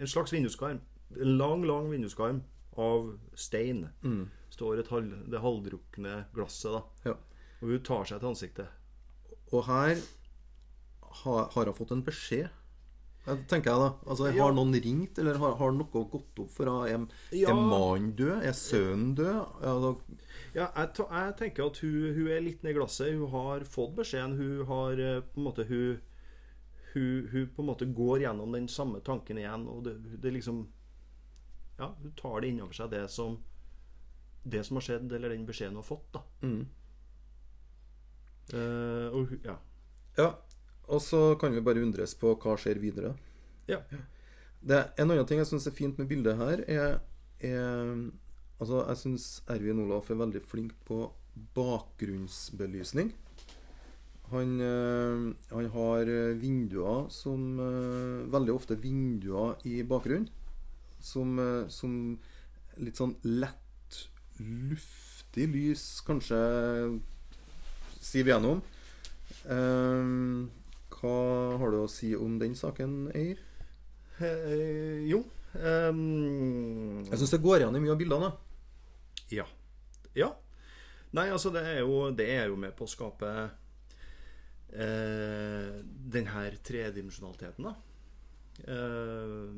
[0.00, 0.80] en, slags vinduskarm.
[1.16, 2.42] En lang, lang vinduskarm
[2.76, 3.86] av stein.
[4.02, 4.26] Mm.
[4.50, 7.12] Står et halv, det halvdrukne glasset, da.
[7.12, 7.16] Ja.
[7.62, 8.68] Og hun tar seg til ansiktet.
[9.52, 9.96] Og her
[11.22, 12.48] har, har hun fått en beskjed.
[13.26, 14.28] Jeg tenker jeg da altså.
[14.36, 17.08] Har noen ringt, eller har, har noe gått opp for henne?
[17.10, 17.50] Er, Ja.
[17.50, 18.36] er mannen død?
[18.46, 19.40] Er sønnen død?
[19.66, 19.96] Altså,
[20.54, 23.16] Ja, jeg, jeg tenker at hun, hun er litt ned i glasset.
[23.18, 24.36] Hun har fått beskjeden.
[24.38, 25.98] Hun har eh, på en måte Hun,
[26.94, 29.66] hun, hun på en måte går gjennom den samme tanken igjen.
[29.68, 30.62] Og det, det liksom
[31.80, 33.40] Ja, hun tar det innover seg, det som
[34.46, 36.22] Det som har skjedd, eller den beskjeden hun har fått, da.
[36.46, 36.66] mm.
[38.54, 39.56] Eh, og ja.
[40.18, 40.28] Ja.
[40.86, 43.16] Og så kan vi bare undres på hva skjer videre.
[43.66, 43.80] ja.
[44.66, 47.00] Det, en annen ting jeg syns er fint med bildet her, er,
[47.44, 48.06] er
[48.56, 51.10] Altså, jeg syns Ervin Olaf er veldig flink på
[51.54, 53.10] bakgrunnsbelysning.
[54.32, 56.08] Han, eh, han har
[56.40, 60.30] vinduer som eh, Veldig ofte vinduer i bakgrunnen.
[60.98, 61.36] Som,
[61.68, 62.16] som
[62.80, 63.98] litt sånn lett,
[64.40, 66.40] luftig lys kanskje
[68.06, 68.62] siver gjennom.
[69.50, 70.06] Eh,
[70.96, 71.16] hva
[71.60, 73.42] har du å si om den saken, Eir?
[74.16, 75.18] Eh, jo
[75.60, 78.30] ehm, Jeg syns det går igjen i mye av bildene.
[79.34, 79.44] Ja.
[80.16, 80.30] Ja.
[81.16, 83.28] Nei, altså, det er jo, det er jo med på å skape
[84.72, 85.76] eh,
[86.16, 87.74] den her tredimensjonaliteten, da.
[88.66, 89.48] Eh,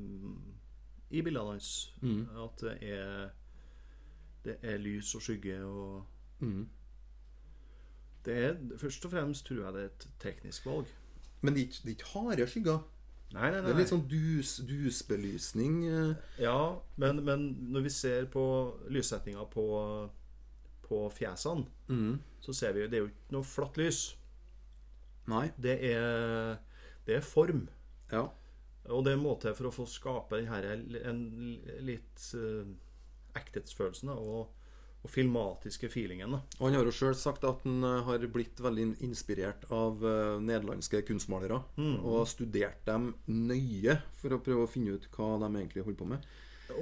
[1.14, 1.70] I bildene hans.
[2.02, 2.24] Mm.
[2.44, 3.30] At det er
[4.44, 6.04] Det er lys og skygge og
[6.40, 6.68] Mm.
[8.28, 10.86] Det er Først og fremst tror jeg det er et teknisk valg.
[11.40, 12.80] Men det er ikke- harde skygger.
[13.32, 13.66] Nei, nei, nei.
[13.66, 15.74] Det er litt sånn dus, dusbelysning.
[15.88, 16.14] eh.
[16.40, 18.44] Ja, men, men når vi ser på
[18.88, 19.64] lyssettinga på,
[20.88, 22.18] på fjesene, Mm.
[22.40, 24.14] så ser vi det er jo ikke noe flatt lys.
[25.28, 25.50] Nei.
[25.60, 26.56] Det er,
[27.06, 27.68] det er form.
[28.10, 28.28] Ja.
[28.88, 31.20] Og det er en måte for å få skape denne en
[31.84, 32.64] litt uh,
[33.36, 34.48] ekthetsfølelsen og,
[35.04, 36.32] og filmatiske feelingen.
[36.34, 36.40] Da.
[36.58, 40.38] Og han har jo sjøl sagt at han eh, har blitt veldig inspirert av eh,
[40.42, 41.61] nederlandske kunstmalere.
[42.02, 46.08] Og studert dem nøye for å prøve å finne ut hva de egentlig holder på
[46.14, 46.26] med.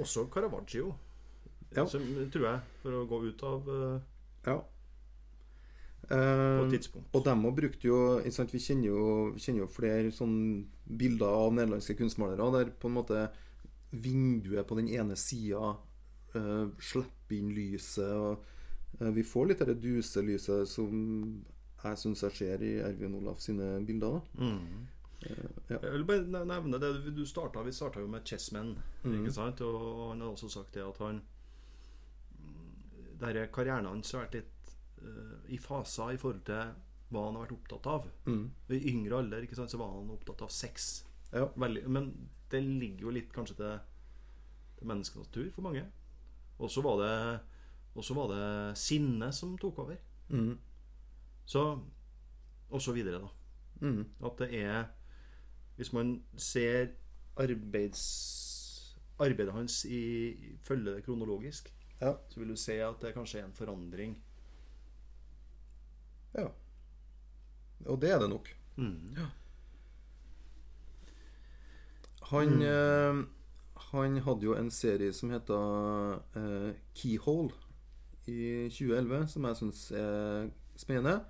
[0.01, 0.95] Også Caravaggio,
[1.75, 1.83] Ja.
[1.85, 2.01] som,
[2.31, 4.01] tror jeg, for å gå ut av eh,
[4.47, 4.57] Ja.
[6.07, 7.09] på Eh, et tidspunkt.
[7.13, 7.97] og dem brukte jo
[8.31, 12.93] sant, Vi kjenner jo, kjenner jo flere sånne bilder av nederlandske kunstmalere der på en
[12.95, 13.29] måte
[13.91, 15.75] vinduet på den ene sida
[16.37, 18.13] uh, slipper inn lyset.
[18.13, 18.43] og
[19.01, 20.91] uh, Vi får litt av det duselyset som
[21.77, 24.19] jeg syns jeg ser i Ervin Olaf sine bilder.
[24.39, 24.87] Mm.
[25.69, 25.77] ja.
[25.81, 28.75] Jeg vil bare nevne det du starta Vi starta jo med Chessmen.
[29.03, 29.19] Mm.
[29.19, 29.61] Ikke sant?
[29.65, 31.21] Og han har også sagt det at han
[33.21, 36.75] Der karrieren hans har vært litt uh, i faser i forhold til
[37.07, 38.07] hva han har vært opptatt av.
[38.27, 38.47] Mm.
[38.75, 40.89] I yngre alder ikke sant, så var han opptatt av sex.
[41.31, 41.45] Ja.
[41.55, 42.09] Veldig, men
[42.51, 43.77] det ligger jo litt kanskje til,
[44.79, 45.85] til menneskenatur for mange.
[46.59, 47.39] Og så var det
[47.95, 49.95] Og så var det sinne som tok over.
[50.29, 50.57] Mm.
[51.45, 51.79] Så
[52.69, 53.27] Og så videre, da.
[53.81, 54.05] Mm.
[54.25, 54.85] At det er
[55.75, 56.87] Hvis man ser
[57.37, 62.13] arbeids, arbeidet hans i følge det kronologisk, Ja.
[62.29, 64.17] så vil du se at det kanskje er en forandring.
[66.37, 66.47] ja.
[67.85, 68.49] Og det er det nok.
[72.31, 73.25] Han, eh,
[73.91, 77.53] han hadde jo en serie som heter eh, Keyhole
[78.27, 81.21] i 2011, som jeg syns er spennende.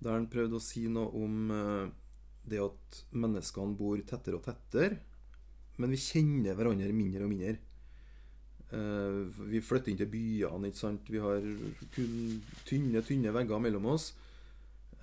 [0.00, 1.92] Der han prøvde å si noe om eh,
[2.48, 4.98] det at menneskene bor tettere og tettere,
[5.80, 7.56] men vi kjenner hverandre mindre og mindre.
[8.74, 11.10] Eh, vi flytter inn til byene, ikke sant.
[11.10, 11.44] Vi har
[11.94, 14.12] kun tynne, tynne vegger mellom oss.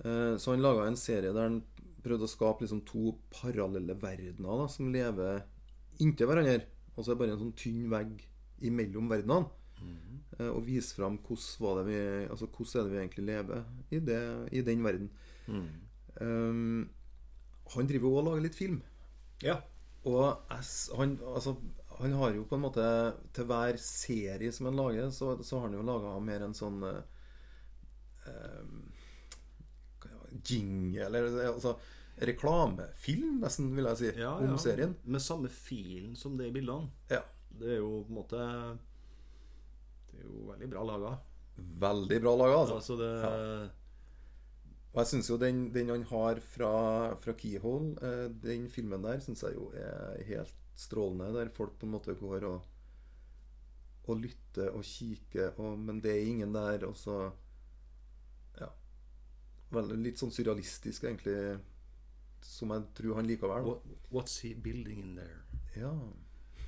[0.02, 1.62] Eh, så han laga en serie der han
[2.02, 5.44] prøvde å skape liksom to parallelle verdener da, som lever
[6.02, 6.60] inntil hverandre.
[6.92, 8.22] Og så er det bare en sånn tynn vegg
[8.68, 9.58] imellom verdenene.
[9.82, 10.18] Mm.
[10.54, 11.96] og vise fram hvordan, vi,
[12.30, 14.20] altså, hvordan er det vi egentlig lever i, det,
[14.54, 15.08] i den verden.
[16.20, 16.90] Um,
[17.74, 18.78] han driver jo og lager litt film.
[19.42, 19.56] Ja.
[20.06, 20.22] Og
[20.98, 21.56] han, altså,
[22.00, 22.84] han har jo på en måte
[23.34, 26.80] Til hver serie som han lager, så, så har han jo laga mer en sånn
[26.82, 27.02] eh,
[30.42, 31.76] Jingle Eller altså
[32.28, 34.60] reklamefilm, nesten, vil jeg si, ja, om ja.
[34.60, 34.96] serien.
[35.04, 36.90] Med samme filen som det i bildene.
[37.10, 37.22] Ja.
[37.58, 38.40] Det er jo på en måte
[40.08, 41.12] Det er jo veldig bra laga.
[41.82, 42.78] Veldig bra laga, altså.
[42.80, 43.12] Altså det
[44.92, 46.72] Og jeg syns jo den, den han har fra,
[47.20, 51.32] fra Keyhole, eh, den filmen der, syns jeg jo er helt strålende.
[51.38, 52.66] Der folk på en måte går og,
[54.04, 56.84] og lytter og kikker, og, men det er ingen der.
[56.88, 57.30] Og så
[58.60, 58.68] Ja.
[59.72, 61.56] Veldig, litt sånn surrealistisk, egentlig.
[62.42, 63.64] Som jeg tror han liker vel.
[63.64, 63.72] da.
[63.72, 65.42] What, What's he building in there?
[65.78, 65.92] Ja,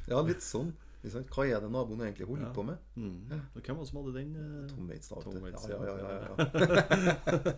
[0.09, 0.73] ja litt sånn.
[1.05, 2.53] Hva er det naboen egentlig holder Ja.
[2.57, 2.79] på med?
[2.97, 3.33] Mm.
[3.55, 4.31] Og hvem var det som hadde den?
[4.37, 4.69] Uh...
[4.71, 5.21] Tom Waits, da.
[5.21, 5.41] Tom.
[5.43, 6.09] Waits, ja, ja, ja.
[6.09, 7.55] ja, ja, ja.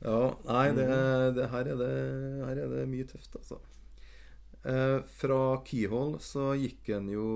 [0.08, 0.86] ja nei, det,
[1.36, 1.90] det, her, er det,
[2.46, 3.60] her er det mye tøft, altså.
[4.64, 7.26] Eh, fra Keyhole så gikk han jo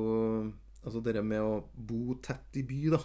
[0.82, 2.98] Altså det med å bo tett i by, da.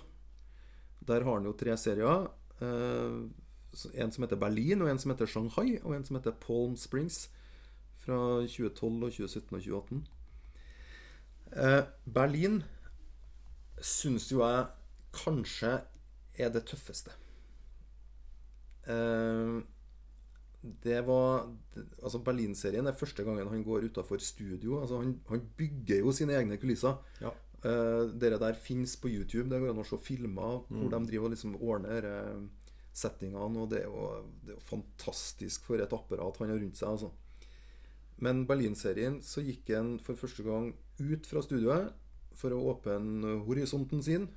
[1.12, 2.24] Der har han jo tre serier.
[2.58, 3.20] Eh,
[3.94, 7.30] en som heter Berlin, og en som heter Shanghai, og en som heter Palm Springs.
[8.04, 10.08] Fra 2012, og 2017 og 2018.
[11.58, 12.62] Eh, Berlin
[13.82, 14.66] syns jo jeg
[15.16, 15.80] kanskje
[16.38, 17.12] er det tøffeste.
[18.88, 19.58] Eh,
[20.84, 21.48] det var
[22.04, 24.82] Altså Berlin-serien er første gangen han går utafor studio.
[24.82, 26.98] Altså han, han bygger jo sine egne kulisser.
[27.22, 27.32] Ja.
[27.66, 29.50] Eh, dere der fins på YouTube.
[29.50, 32.42] Det går an å se filmer hvor de driver og liksom ordner eh,
[32.98, 33.64] settingene.
[33.64, 34.10] Og det er, jo,
[34.44, 36.96] det er jo fantastisk for et apparat han har rundt seg.
[36.96, 37.12] Altså.
[38.24, 41.92] Men Berlin-serien så gikk han for første gang ut fra studioet
[42.38, 44.28] for å åpne horisonten sin.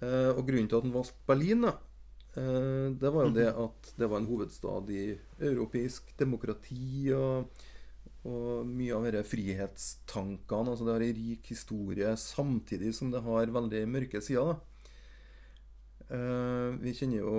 [0.00, 1.74] Eh, og grunnen til at han valgte Berlin, da,
[2.36, 5.04] eh, det var jo det at det var en hovedstad i
[5.44, 7.62] europeisk demokrati og,
[8.24, 10.72] og mye av disse frihetstankene.
[10.72, 14.54] Altså det har en rik historie samtidig som det har veldig mørke sider.
[14.54, 14.73] Da.
[16.10, 17.34] Eh, vi kjenner jo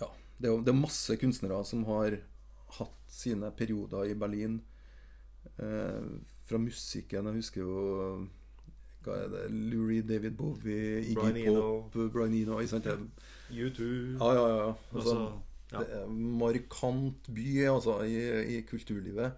[0.00, 0.08] Ja,
[0.40, 2.16] det er jo det er masse kunstnere som har
[2.78, 4.60] hatt sine perioder i Berlin.
[5.58, 6.00] Eh,
[6.44, 8.26] fra musikken Jeg husker jo
[9.04, 11.64] hva er det, Lurie, David Bowie, Iggy Brian Eno.
[11.92, 12.86] Pop, Brian Eno ikke sant?
[13.52, 13.88] U2
[14.18, 14.70] Ja, ja, ja.
[14.94, 15.16] Altså,
[15.72, 15.80] Ja.
[15.80, 19.32] Det er en markant by altså, i, i kulturlivet.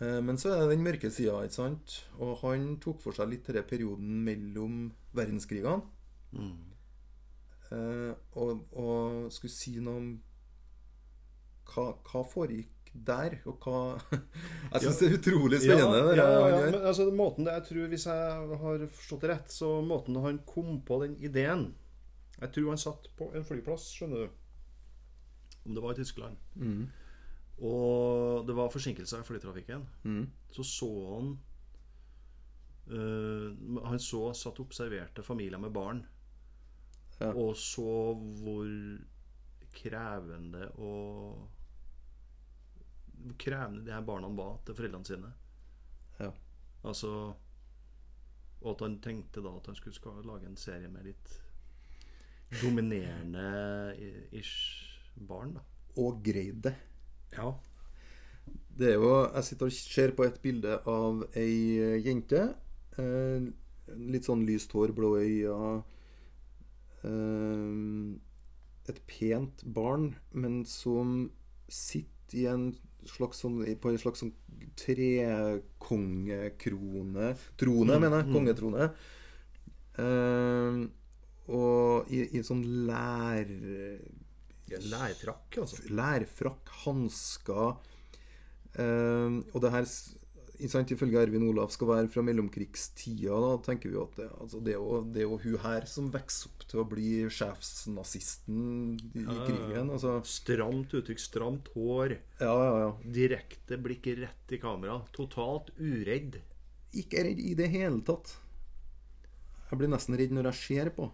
[0.00, 1.94] Eh, Men så er det den mørke sida, ikke sant?
[2.18, 5.82] Og han tok for seg litt denne perioden mellom verdenskrigene.
[6.36, 6.52] Eh,
[7.70, 10.10] og, og skulle si noe om
[11.68, 13.80] hva, hva foregikk der, og hva
[14.72, 16.14] Jeg syns det er utrolig spennende.
[16.16, 19.52] Ja, ja, ja, men altså, måten det, jeg tror Hvis jeg har forstått det rett,
[19.52, 21.68] så måten han kom på den ideen
[22.38, 24.40] Jeg tror han satt på en flyplass, skjønner du.
[25.68, 26.36] Om det var i Tyskland.
[26.56, 26.84] Mm.
[27.68, 29.82] Og det var forsinkelser i flytrafikken.
[30.06, 30.28] Mm.
[30.54, 31.32] Så så han
[32.94, 36.06] øh, Han så satt og observerte familier med barn.
[37.18, 37.32] Ja.
[37.32, 38.68] Og så hvor
[39.74, 41.48] krevende og
[43.18, 45.32] Hvor krevende de her barna var til foreldrene sine.
[46.20, 46.30] Ja.
[46.84, 47.10] Altså
[48.60, 51.34] Og at han tenkte da at han skulle skal lage en serie med litt
[52.62, 53.48] dominerende
[54.32, 54.88] ish
[55.28, 55.60] barn, da.
[56.00, 56.74] Og greide det.
[57.34, 57.52] Ja.
[58.78, 62.54] Det er jo Jeg sitter og ser på et bilde av ei jente.
[62.98, 63.48] Eh,
[63.98, 65.82] litt sånn lyst hår, blå øyne.
[67.06, 68.18] Eh,
[68.88, 71.30] et pent barn, men som
[71.68, 72.74] sitter i en
[73.08, 74.34] slags sånn, på en slags sånn
[74.78, 78.32] trekongekrone Trone, mener jeg.
[78.32, 78.84] Kongetrone.
[79.98, 80.74] Eh,
[81.48, 83.46] og i, i sånn lær...
[84.68, 85.76] Lærfrakk, altså.
[85.96, 87.68] Lærfrakk, hansker
[88.76, 89.86] eh, Og det her
[90.66, 93.36] sant, ifølge Ervin Olaf skal være fra mellomkrigstida.
[93.44, 96.08] Da tenker vi at det, altså det, er jo, det er jo hun her som
[96.10, 98.58] vokser opp til å bli sjefsnazisten
[99.12, 99.92] i, i krigen.
[99.94, 102.16] Altså, Stramt uttrykk, stramt hår.
[102.42, 102.90] ja, ja, ja.
[103.20, 104.98] Direkte blikk rett i kamera.
[105.14, 106.40] Totalt uredd.
[106.98, 108.34] Ikke redd i det hele tatt.
[109.68, 111.10] Jeg blir nesten redd når jeg ser på.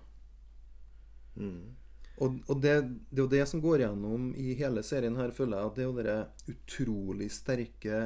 [2.23, 2.75] Og, og det,
[3.11, 5.71] det er jo det som går gjennom i hele serien her, føler jeg.
[5.71, 8.05] At det er jo de utrolig sterke,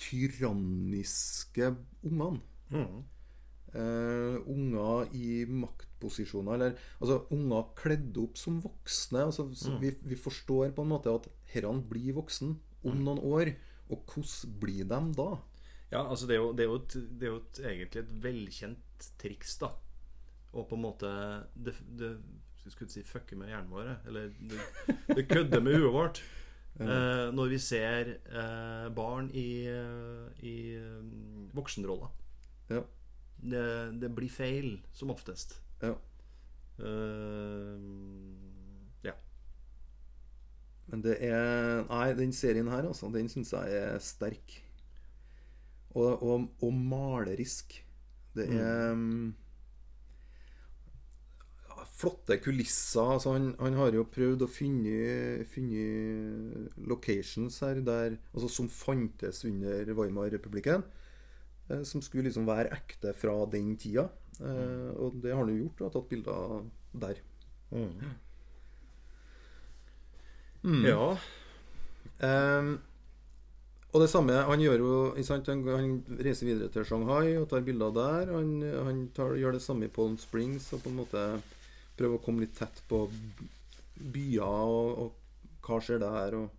[0.00, 1.74] tyranniske
[2.06, 2.40] ungene.
[3.72, 9.26] Eh, unger i maktposisjoner, eller altså unger kledd opp som voksne.
[9.30, 13.54] Altså, så vi, vi forstår på en måte at herrene blir voksen om noen år.
[13.92, 15.30] Og hvordan blir de da?
[15.92, 18.12] Ja, altså det er jo, det er jo, et, det er jo et, egentlig et
[18.24, 19.72] velkjent triks, da.
[20.52, 21.08] Og på en måte
[21.56, 22.12] Det, det
[22.68, 23.90] skulle si fucker med hjernen vår.
[24.08, 24.60] Eller det,
[25.16, 26.22] det kødder med huet vårt.
[26.80, 31.02] Eh, når vi ser eh, barn i, eh, i eh,
[31.52, 32.08] voksenroller.
[32.70, 32.80] Ja.
[33.42, 33.66] Det,
[34.00, 35.58] det blir feil, som oftest.
[35.82, 35.92] ja.
[36.82, 37.76] Eh,
[39.04, 39.12] ja.
[40.86, 44.56] Men det er Nei, den serien her, altså, den syns jeg er sterk.
[45.92, 47.76] Og, og, og malerisk.
[48.32, 49.41] Det er mm, ja,
[51.90, 53.12] Flotte kulisser.
[53.16, 59.44] Altså, han, han har jo prøvd å finne, finne locations her der, altså, som fantes
[59.48, 60.84] under Weimar-republikken.
[61.70, 64.08] eh, Som skulle liksom være ekte fra den tida.
[64.40, 66.64] Eh, og det har han jo gjort, og tatt bilder
[67.06, 67.22] der.
[70.86, 71.16] ja.
[72.22, 72.76] Ehm,
[73.92, 77.64] og det samme, han gjør jo sant, han, han reiser videre til Shanghai og tar
[77.66, 78.30] bilder der.
[78.32, 78.52] Han,
[78.86, 81.24] han tar, gjør det samme i Palm Springs og på en måte
[81.96, 83.04] prøver å komme litt tett på
[84.12, 86.50] byer og, og hva skjer der, og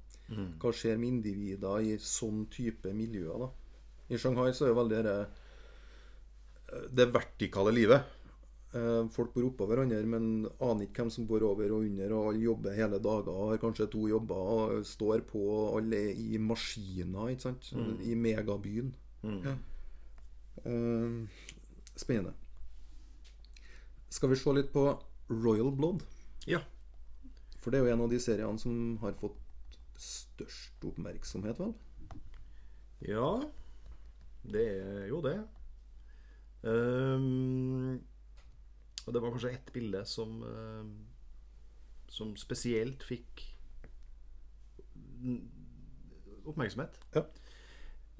[0.61, 3.39] hva skjer med individer i sånn type miljøer.
[3.43, 3.49] da.
[4.13, 5.17] I Shanghai så er jo veldig det,
[6.95, 8.01] det vertikale livet.
[8.73, 12.13] Eh, Folk bor oppå hverandre, men aner ikke hvem som bor over og under.
[12.15, 15.43] Og alle jobber hele dager, har kanskje to jobber, og står på.
[15.77, 17.69] Alle er i maskiner, ikke sant?
[18.07, 18.93] I megabyen.
[19.45, 19.57] Ja.
[20.65, 21.19] Eh,
[21.95, 22.34] spennende.
[24.09, 24.88] Skal vi se litt på
[25.34, 26.05] Royal Blood?
[26.47, 26.61] ja.
[27.63, 29.39] For det er jo en av de seriene som har fått
[30.03, 31.71] størst oppmerksomhet, vel?
[33.07, 33.29] Ja,
[34.43, 35.38] det er jo det.
[36.63, 38.01] Um,
[39.05, 40.86] og det var kanskje ett bilde som uh,
[42.07, 43.41] Som spesielt fikk
[46.45, 46.99] oppmerksomhet.
[47.15, 47.23] Ja.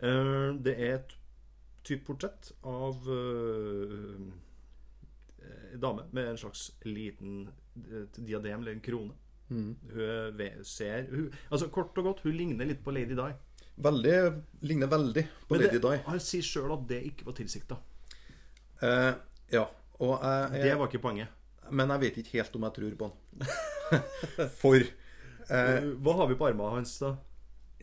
[0.03, 1.16] Uh, det er et
[1.84, 4.32] type portrett av uh,
[5.82, 9.14] dame med en slags liten eh, diadem eller en krone.
[9.54, 13.28] Hun er ser hun, Altså Kort og godt, hun ligner litt på Lady Di.
[13.84, 14.16] Veldig,
[14.62, 15.98] ligner veldig på Men Lady Di.
[16.08, 17.78] Han sier sjøl at det ikke var tilsikta.
[18.82, 19.14] Eh,
[19.54, 19.66] ja.
[20.00, 21.28] Og jeg, Det var ikke poenget.
[21.72, 23.52] Men jeg vet ikke helt om jeg tror på han.
[24.62, 27.14] For eh, Hva har vi på armene hans, da?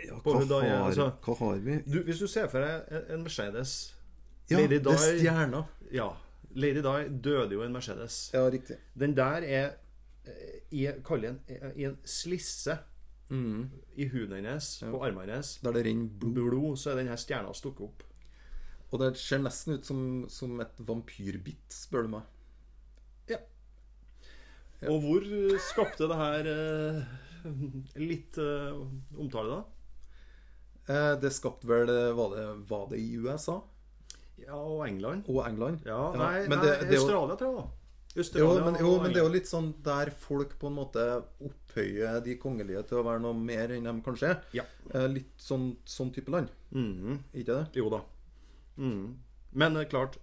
[0.01, 1.11] ja, hva, har, altså.
[1.27, 1.75] hva har vi?
[1.85, 3.93] Du, hvis du ser for deg en- en Mercedes
[4.49, 5.61] Ja, Lady det er stjerna.
[5.93, 6.07] Ja.
[6.55, 8.31] Lady Di døde jo i en Mercedes.
[8.35, 8.77] Ja, riktig.
[8.99, 9.67] Den der er
[10.27, 11.41] eh, i, kall det en,
[11.77, 12.79] i en slisse
[13.31, 13.69] Mm.
[13.95, 16.33] i huden hennes, på armene hennes, Der det renner blod.
[16.35, 18.03] blod, så er den her stjerna stukket opp.
[18.91, 22.23] Og det ser nesten ut som, som et vampyrbitt, spør du meg.
[23.31, 23.39] Ja.
[24.91, 25.29] Og hvor
[25.63, 27.15] skapte det her eh,
[28.03, 28.83] litt eh,
[29.15, 29.63] omtale, da?
[30.91, 31.87] Eh, det skapte vel
[32.19, 33.61] var det, var det i USA
[34.47, 35.25] Ja, og England?
[35.29, 35.81] og England?
[35.87, 37.65] Ja, Ja, nei, men nei det- det Australia, tror jeg.
[37.65, 41.25] da Jo men, jo, men det er jo litt sånn der folk på en måte
[41.41, 44.43] opphøyer de kongelige til å være noe mer enn de kanskje er.
[44.53, 44.63] Ja.
[44.93, 47.19] Eh, Litt sånn, sånn type land, Mhm.
[47.35, 47.69] ikke det?
[47.75, 48.01] Jo da.
[48.79, 49.15] Mm.
[49.53, 50.17] Men eh, klart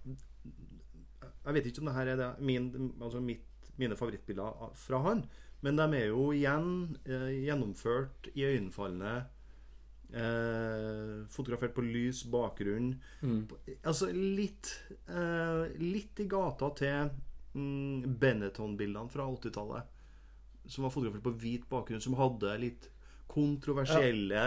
[1.46, 3.40] Jeg vet ikke om det her er det, min, altså mitt,
[3.78, 5.22] mine favorittbilder fra han.
[5.62, 9.24] Men de er jo igjen eh, gjennomført iøynefallende.
[10.08, 12.94] Eh, fotografert på lys bakgrunn.
[13.84, 14.70] Altså litt
[15.04, 17.10] eh, Litt i gata til
[17.52, 19.90] mm, Benetton-bildene fra 80-tallet.
[20.68, 22.88] Som var fotografert på hvit bakgrunn, som hadde litt
[23.28, 24.46] kontroversielle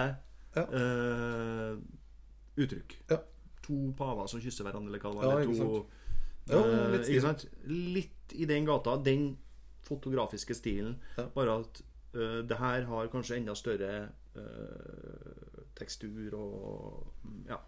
[0.55, 0.63] Ja.
[0.65, 1.77] eh,
[2.57, 2.97] uttrykk.
[3.13, 3.19] Ja.
[3.67, 5.29] To paver som kysser hverandre, eller hva det var.
[5.29, 5.97] Ja, ikke to, sant.
[6.51, 7.45] Ja, eh, litt ikke sant?
[7.69, 8.97] Litt i den gata.
[9.05, 9.29] Den
[9.85, 10.97] fotografiske stilen.
[11.17, 11.27] Ja.
[11.37, 11.83] Bare at
[12.17, 13.93] eh, det her har kanskje enda større
[14.35, 15.40] eh,
[15.77, 17.59] tekstur og ja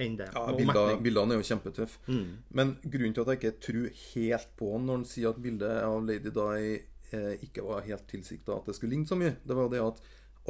[0.00, 0.28] enn det.
[0.34, 0.96] Ja, bildene.
[1.04, 2.00] Bildene er jo kjempetøffe.
[2.08, 2.26] Mm.
[2.56, 5.78] Men grunnen til at jeg ikke tror helt på han når han sier at bildet
[5.84, 6.68] av Lady Di
[7.12, 10.00] eh, ikke var helt tilsikta at det skulle ligne så mye, det var det at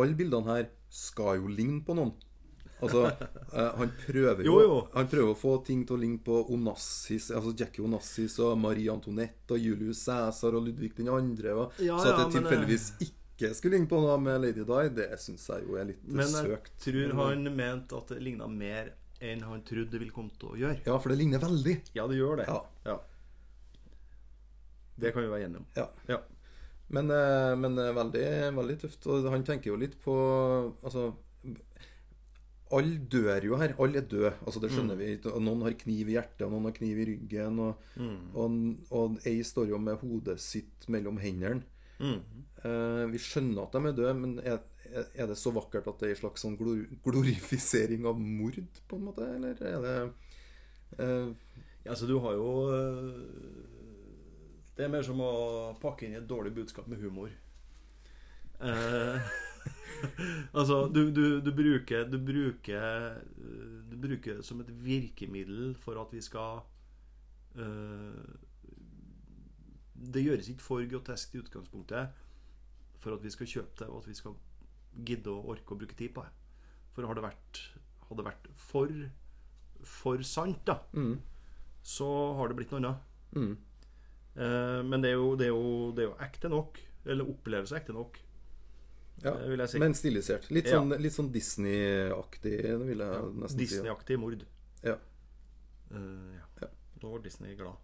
[0.00, 2.14] alle bildene her skal jo ligne på noen.
[2.82, 3.04] Altså,
[3.54, 4.78] eh, han prøver jo, Jo, jo.
[4.94, 8.90] Han prøver å få ting til å ligne på Onassis, altså Jackie Onassis og Marie
[8.92, 11.06] Antoinette og Julius Cæsar og Ludvig 2.
[11.12, 13.21] Og, Ja, så at det ja, tilfeldigvis ikke
[13.58, 16.12] skulle ligne på noe med Lady Di, det syns jeg jo er litt søkt.
[16.18, 16.74] Men jeg søkt.
[16.84, 20.58] tror han mente at det ligna mer enn han trodde det ville komme til å
[20.58, 20.80] gjøre.
[20.86, 21.76] Ja, for det ligner veldig.
[21.96, 22.46] Ja, det gjør det.
[22.86, 22.96] Ja.
[25.02, 25.66] Det kan vi være enige om.
[25.78, 25.88] Ja.
[26.10, 26.20] Ja.
[26.92, 28.24] Men, eh, men eh, veldig,
[28.58, 29.06] veldig tøft.
[29.10, 30.14] Og han tenker jo litt på
[30.84, 31.12] Altså
[32.72, 33.74] Alle dør jo her.
[33.78, 34.32] Alle er døde.
[34.46, 35.14] Altså, det skjønner vi.
[35.28, 37.58] Og Noen har kniv i hjertet, og noen har kniv i ryggen.
[37.60, 37.90] Og,
[38.32, 38.58] og,
[38.96, 41.66] og ei står jo med hodet sitt mellom hendene.
[42.00, 44.62] Eh, vi skjønner at de er døde, men er,
[44.92, 48.98] er det så vakkert at det er en slags sånn glor glorifisering av mord, på
[48.98, 49.28] en måte?
[49.36, 49.96] Eller er det
[51.00, 51.32] uh...
[51.82, 53.14] Ja, altså, du har jo øh,
[54.76, 55.32] Det er mer som å
[55.82, 57.32] pakke inn et dårlig budskap med humor.
[58.62, 59.18] Uh,
[60.58, 63.16] altså, du, du, du bruker Du bruker
[63.90, 66.62] Du bruker det som et virkemiddel for at vi skal
[67.58, 67.91] øh,
[70.12, 72.22] Det gjøres ikke for grotesk i utgangspunktet
[73.02, 74.36] for at vi skal kjøpe det, og at vi skal
[75.08, 76.30] gidde og orke å bruke tid på det.
[76.92, 77.60] For har det vært,
[78.06, 78.92] hadde det vært for,
[79.88, 81.14] for sant, da, mm,
[81.82, 82.08] så
[82.38, 83.12] har det blitt noe annet.
[83.34, 83.52] mm.
[84.32, 86.78] Eh, men det er, jo, det, er jo, det er jo ekte nok.
[87.04, 88.16] Eller opplevelse ekte nok,
[89.24, 89.80] Ja, eh, vil jeg si.
[89.82, 90.46] men stilisert.
[90.54, 91.10] Litt sånn, ja.
[91.12, 93.60] sånn Disney-aktig, det vil jeg nesten si.
[93.66, 94.46] Disney-aktig mord.
[94.86, 94.94] Ja.
[95.92, 96.46] Uh, ja.
[96.62, 96.70] Ja.
[97.02, 97.76] Da var Disney glad.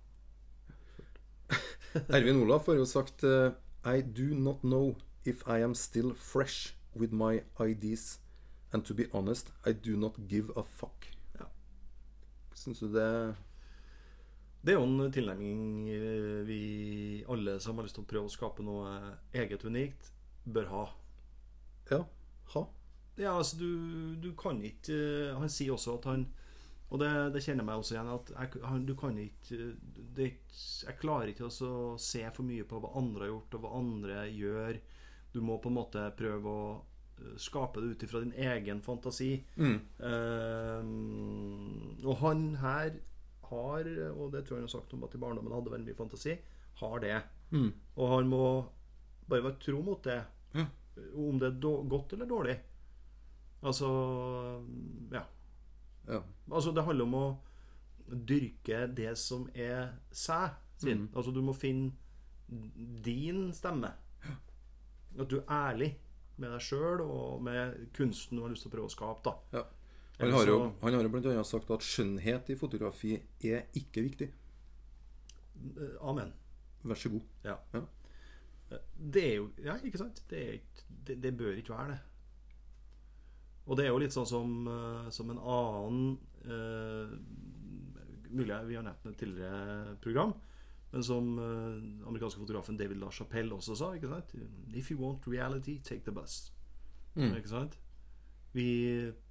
[1.94, 3.50] Ervin Olaf har jo sagt eh,
[3.84, 8.20] I do not know if I am still fresh with my IDs.
[8.72, 11.08] And to be honest, I do not give a fuck.
[11.38, 11.46] Ja.
[12.54, 13.34] Syns du det
[14.60, 18.32] Det er jo en tilnærming eh, vi alle som har lyst til å prøve å
[18.32, 18.90] skape noe
[19.32, 20.10] eget unikt,
[20.44, 20.84] bør ha.
[21.92, 22.02] Ja.
[22.52, 22.64] Ha?
[23.18, 26.26] Ja, altså, du, du kan ikke eh, Han sier også at han
[26.88, 29.56] Og det, det kjenner jeg meg også igjen at jeg, du kan ikke
[30.16, 30.28] det,
[30.86, 34.22] Jeg klarer ikke å se for mye på hva andre har gjort, og hva andre
[34.32, 34.78] gjør.
[35.34, 39.34] Du må på en måte prøve å eh, skape det ut ifra din egen fantasi.
[39.60, 39.76] Mm.
[40.00, 42.96] Um, og han her
[43.50, 46.00] har, og det tror jeg han har sagt om at i barndommen hadde veldig mye
[46.00, 46.38] fantasi,
[46.80, 47.16] har det.
[47.52, 47.70] Mm.
[48.00, 48.44] Og han må
[49.28, 50.22] bare være tro mot det.
[50.56, 50.64] Ja.
[51.20, 52.60] Om det er godt eller dårlig.
[53.68, 53.88] Altså
[55.12, 55.28] Ja.
[56.08, 56.22] Ja.
[56.50, 57.26] Altså, det handler om å
[58.08, 61.06] dyrke det som er seg sin.
[61.06, 61.08] Mm.
[61.14, 61.92] Altså, du må finne
[63.04, 63.92] din stemme.
[65.18, 65.90] At du er ærlig
[66.38, 69.24] med deg sjøl og med kunsten du har lyst til å prøve å skape.
[69.26, 69.64] da ja.
[70.18, 73.12] Han har jo, han har jo annet sagt at skjønnhet i fotografi
[73.46, 74.26] er ikke viktig.
[75.76, 76.32] Eh, Amen.
[76.82, 77.28] Vær så god.
[77.44, 77.54] Ja.
[77.74, 77.84] Ja.
[78.98, 80.22] Det er jo Ja, ikke sant?
[80.30, 82.00] Det, er ikke, det, det bør ikke være det.
[83.68, 87.16] Og det er jo litt sånn som, eh, som en annen eh,
[88.30, 90.34] Mulig vi har nevnt et tidligere program,
[90.92, 93.90] men som eh, amerikanske fotografen David LaChapelle også sa.
[93.96, 94.34] ikke sant?
[94.76, 96.50] If you want reality, take the bus.
[97.16, 97.32] Mm.
[97.38, 97.78] Ikke sant?
[98.52, 98.66] Vi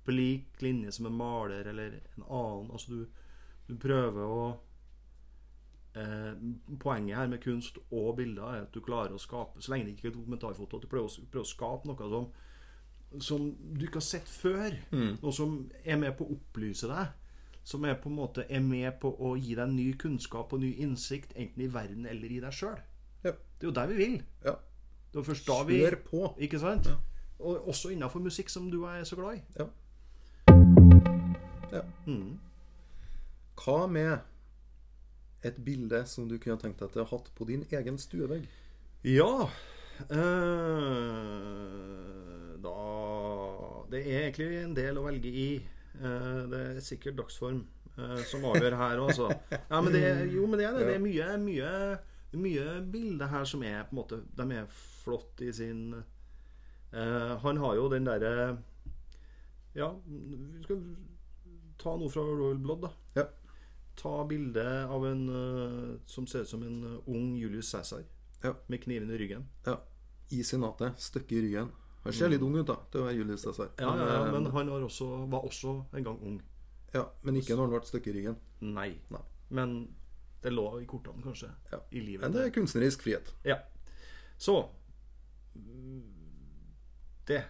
[0.05, 3.05] på lik linje som en maler eller en annen Altså, du,
[3.67, 4.43] du prøver å
[5.97, 6.33] eh,
[6.79, 9.95] Poenget her med kunst og bilder er at du klarer å skape Så lenge det
[9.97, 12.29] ikke er dokumentarfoto, at du prøver, å- prøver å skape noe som
[13.19, 14.71] som du ikke har sett før.
[15.21, 17.07] og som er med på å opplyse deg.
[17.67, 20.73] Som er på en måte er med på å gi deg ny kunnskap og ny
[20.83, 22.77] innsikt, enten i verden eller i deg sjøl.
[23.23, 23.31] Ja.
[23.31, 24.23] Det er jo der vi vil.
[24.45, 24.53] ja.
[25.13, 26.33] Det er først da vi Kjør på.
[26.37, 26.89] Ikke sant?
[27.39, 29.41] Og også innenfor musikk, som du er så glad i.
[29.57, 29.65] Ja.
[31.71, 31.81] ja.
[32.05, 32.39] Mm.
[33.57, 34.17] Hva med
[35.47, 38.45] et bilde som du kunne tenkt deg til å ha hatt på din egen stuevegg?
[39.05, 39.47] Ja
[40.09, 40.17] øh,
[42.61, 42.75] Da
[43.91, 45.47] Det er egentlig en del å velge i.
[45.97, 47.61] Eh, det er sikkert dagsform
[47.97, 49.29] eh, som avgjør her òg, altså.
[49.71, 50.85] Ja, men det, jo, men det er det.
[50.89, 51.71] Det er mye, mye,
[52.37, 54.67] mye bilder her som er på en måte De er
[55.03, 58.57] flott i sin eh, Han har jo den derre
[59.77, 60.83] Ja, vi skal
[61.81, 62.91] ta noe fra Royal Blood, da.
[63.21, 63.25] Ja.
[63.97, 65.23] Ta bilde av en
[66.09, 66.79] som ser ut som en
[67.09, 68.03] ung Julius Cæsar
[68.43, 68.51] Ja.
[68.69, 69.47] med kniven i ryggen.
[69.65, 69.79] ja.
[70.29, 70.97] I senatet.
[70.99, 71.69] Støkke i ryggen.
[72.03, 73.69] Han ser litt ung ut, da, til å være Julius Cæsar.
[73.79, 76.41] Ja, ja, ja, eh, men han var også, var også en gang ung.
[76.93, 78.37] ja, men ikke når han ble støkk i ryggen.
[78.61, 78.89] Nei.
[79.11, 79.21] Nei.
[79.49, 79.73] Men
[80.43, 81.49] det lå i kortene, kanskje.
[81.71, 81.79] Ja.
[81.91, 82.21] I livet.
[82.21, 83.33] Men det er kunstnerisk frihet.
[83.45, 83.57] Ja.
[84.37, 84.69] Så
[87.27, 87.41] Det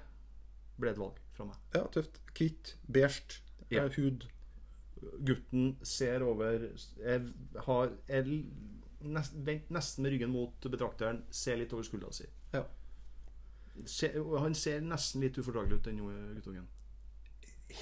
[0.79, 1.57] ble et valg fra meg.
[1.75, 2.19] Ja, tøft.
[2.37, 3.83] Hvitt, beige, Ja.
[3.85, 4.25] eh, hud.
[5.23, 6.59] Gutten ser over
[6.97, 7.33] Jeg
[7.65, 8.45] har jeg
[9.01, 12.25] nest, Vent nesten med ryggen mot betrakteren, ser litt over skuldra si.
[13.85, 14.09] Se,
[14.39, 15.99] han ser nesten litt ufordragelig ut, den
[16.35, 16.67] guttungen.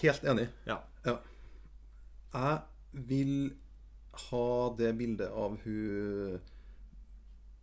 [0.02, 0.48] Helt enig.
[0.66, 0.80] Ja.
[1.06, 1.20] Ja.
[2.34, 3.36] Jeg vil
[4.30, 6.40] ha det bildet av hun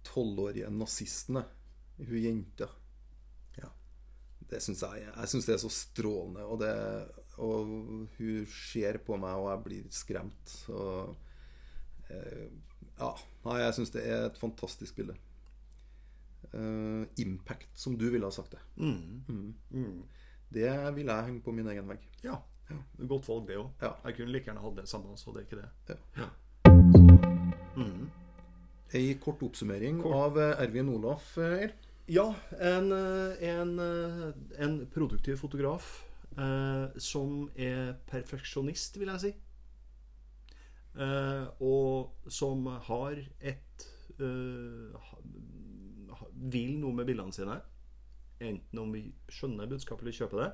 [0.07, 1.43] tolvårige nazisten.
[1.97, 2.69] Hun jenta.
[3.59, 3.71] Ja.
[4.51, 6.47] Det syns jeg Jeg synes det er så strålende.
[6.47, 6.73] Og, det,
[7.39, 7.75] og
[8.19, 10.57] hun ser på meg, og jeg blir skremt.
[10.73, 11.17] Og,
[12.09, 12.49] eh,
[12.99, 13.13] ja.
[13.67, 15.19] Jeg syns det er et fantastisk bilde.
[16.53, 18.61] Eh, impact, som du ville ha sagt det.
[18.77, 19.25] Mm.
[19.71, 20.03] Mm.
[20.53, 22.03] Det vil jeg henge på min egen vegg.
[22.25, 22.37] Ja.
[22.99, 23.71] Godt valg, det òg.
[23.83, 23.95] Ja.
[24.05, 25.99] Jeg kunne like gjerne hatt det samme, så det er ikke det.
[26.19, 26.29] Ja.
[27.77, 28.11] Mm.
[28.93, 30.15] Ei kort oppsummering Kort.
[30.15, 31.39] av eh, Ervin Olaf.
[31.39, 31.73] eh, Eir.
[32.13, 32.27] Ja,
[32.61, 34.33] en, eh, en, eh,
[34.65, 36.03] en produktiv fotograf
[36.37, 39.33] eh, som er perfeksjonist, vil jeg si.
[41.01, 43.87] Eh, og som har et
[44.21, 44.93] eh,
[46.51, 47.61] Vil noe med bildene sine.
[48.43, 50.51] Enten om vi skjønner budskapet eller kjøper det.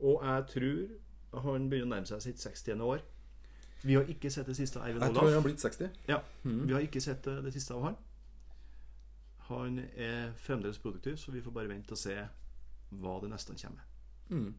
[0.00, 2.80] Og jeg tror han begynner å nærme seg sitt 60.
[2.84, 3.02] år.
[3.82, 5.90] Vi har ikke sett det siste av Eivind Jeg tror han har blitt 60.
[6.08, 7.96] Ja, Vi har ikke sett det, siste av han.
[9.48, 12.16] Han er fremdeles produktiv, så vi får bare vente og se
[12.90, 13.86] hva det neste han kommer.
[14.28, 14.54] Mm.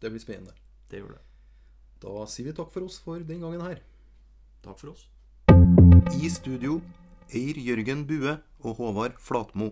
[0.00, 0.54] Det blir spennende.
[0.90, 1.24] Det gjør det.
[2.04, 3.82] Da sier vi takk for oss for den gangen her.
[4.64, 5.08] Takk for oss.
[6.14, 6.78] I studio
[7.32, 9.70] Eir Jørgen Bue og Håvard Flatmo.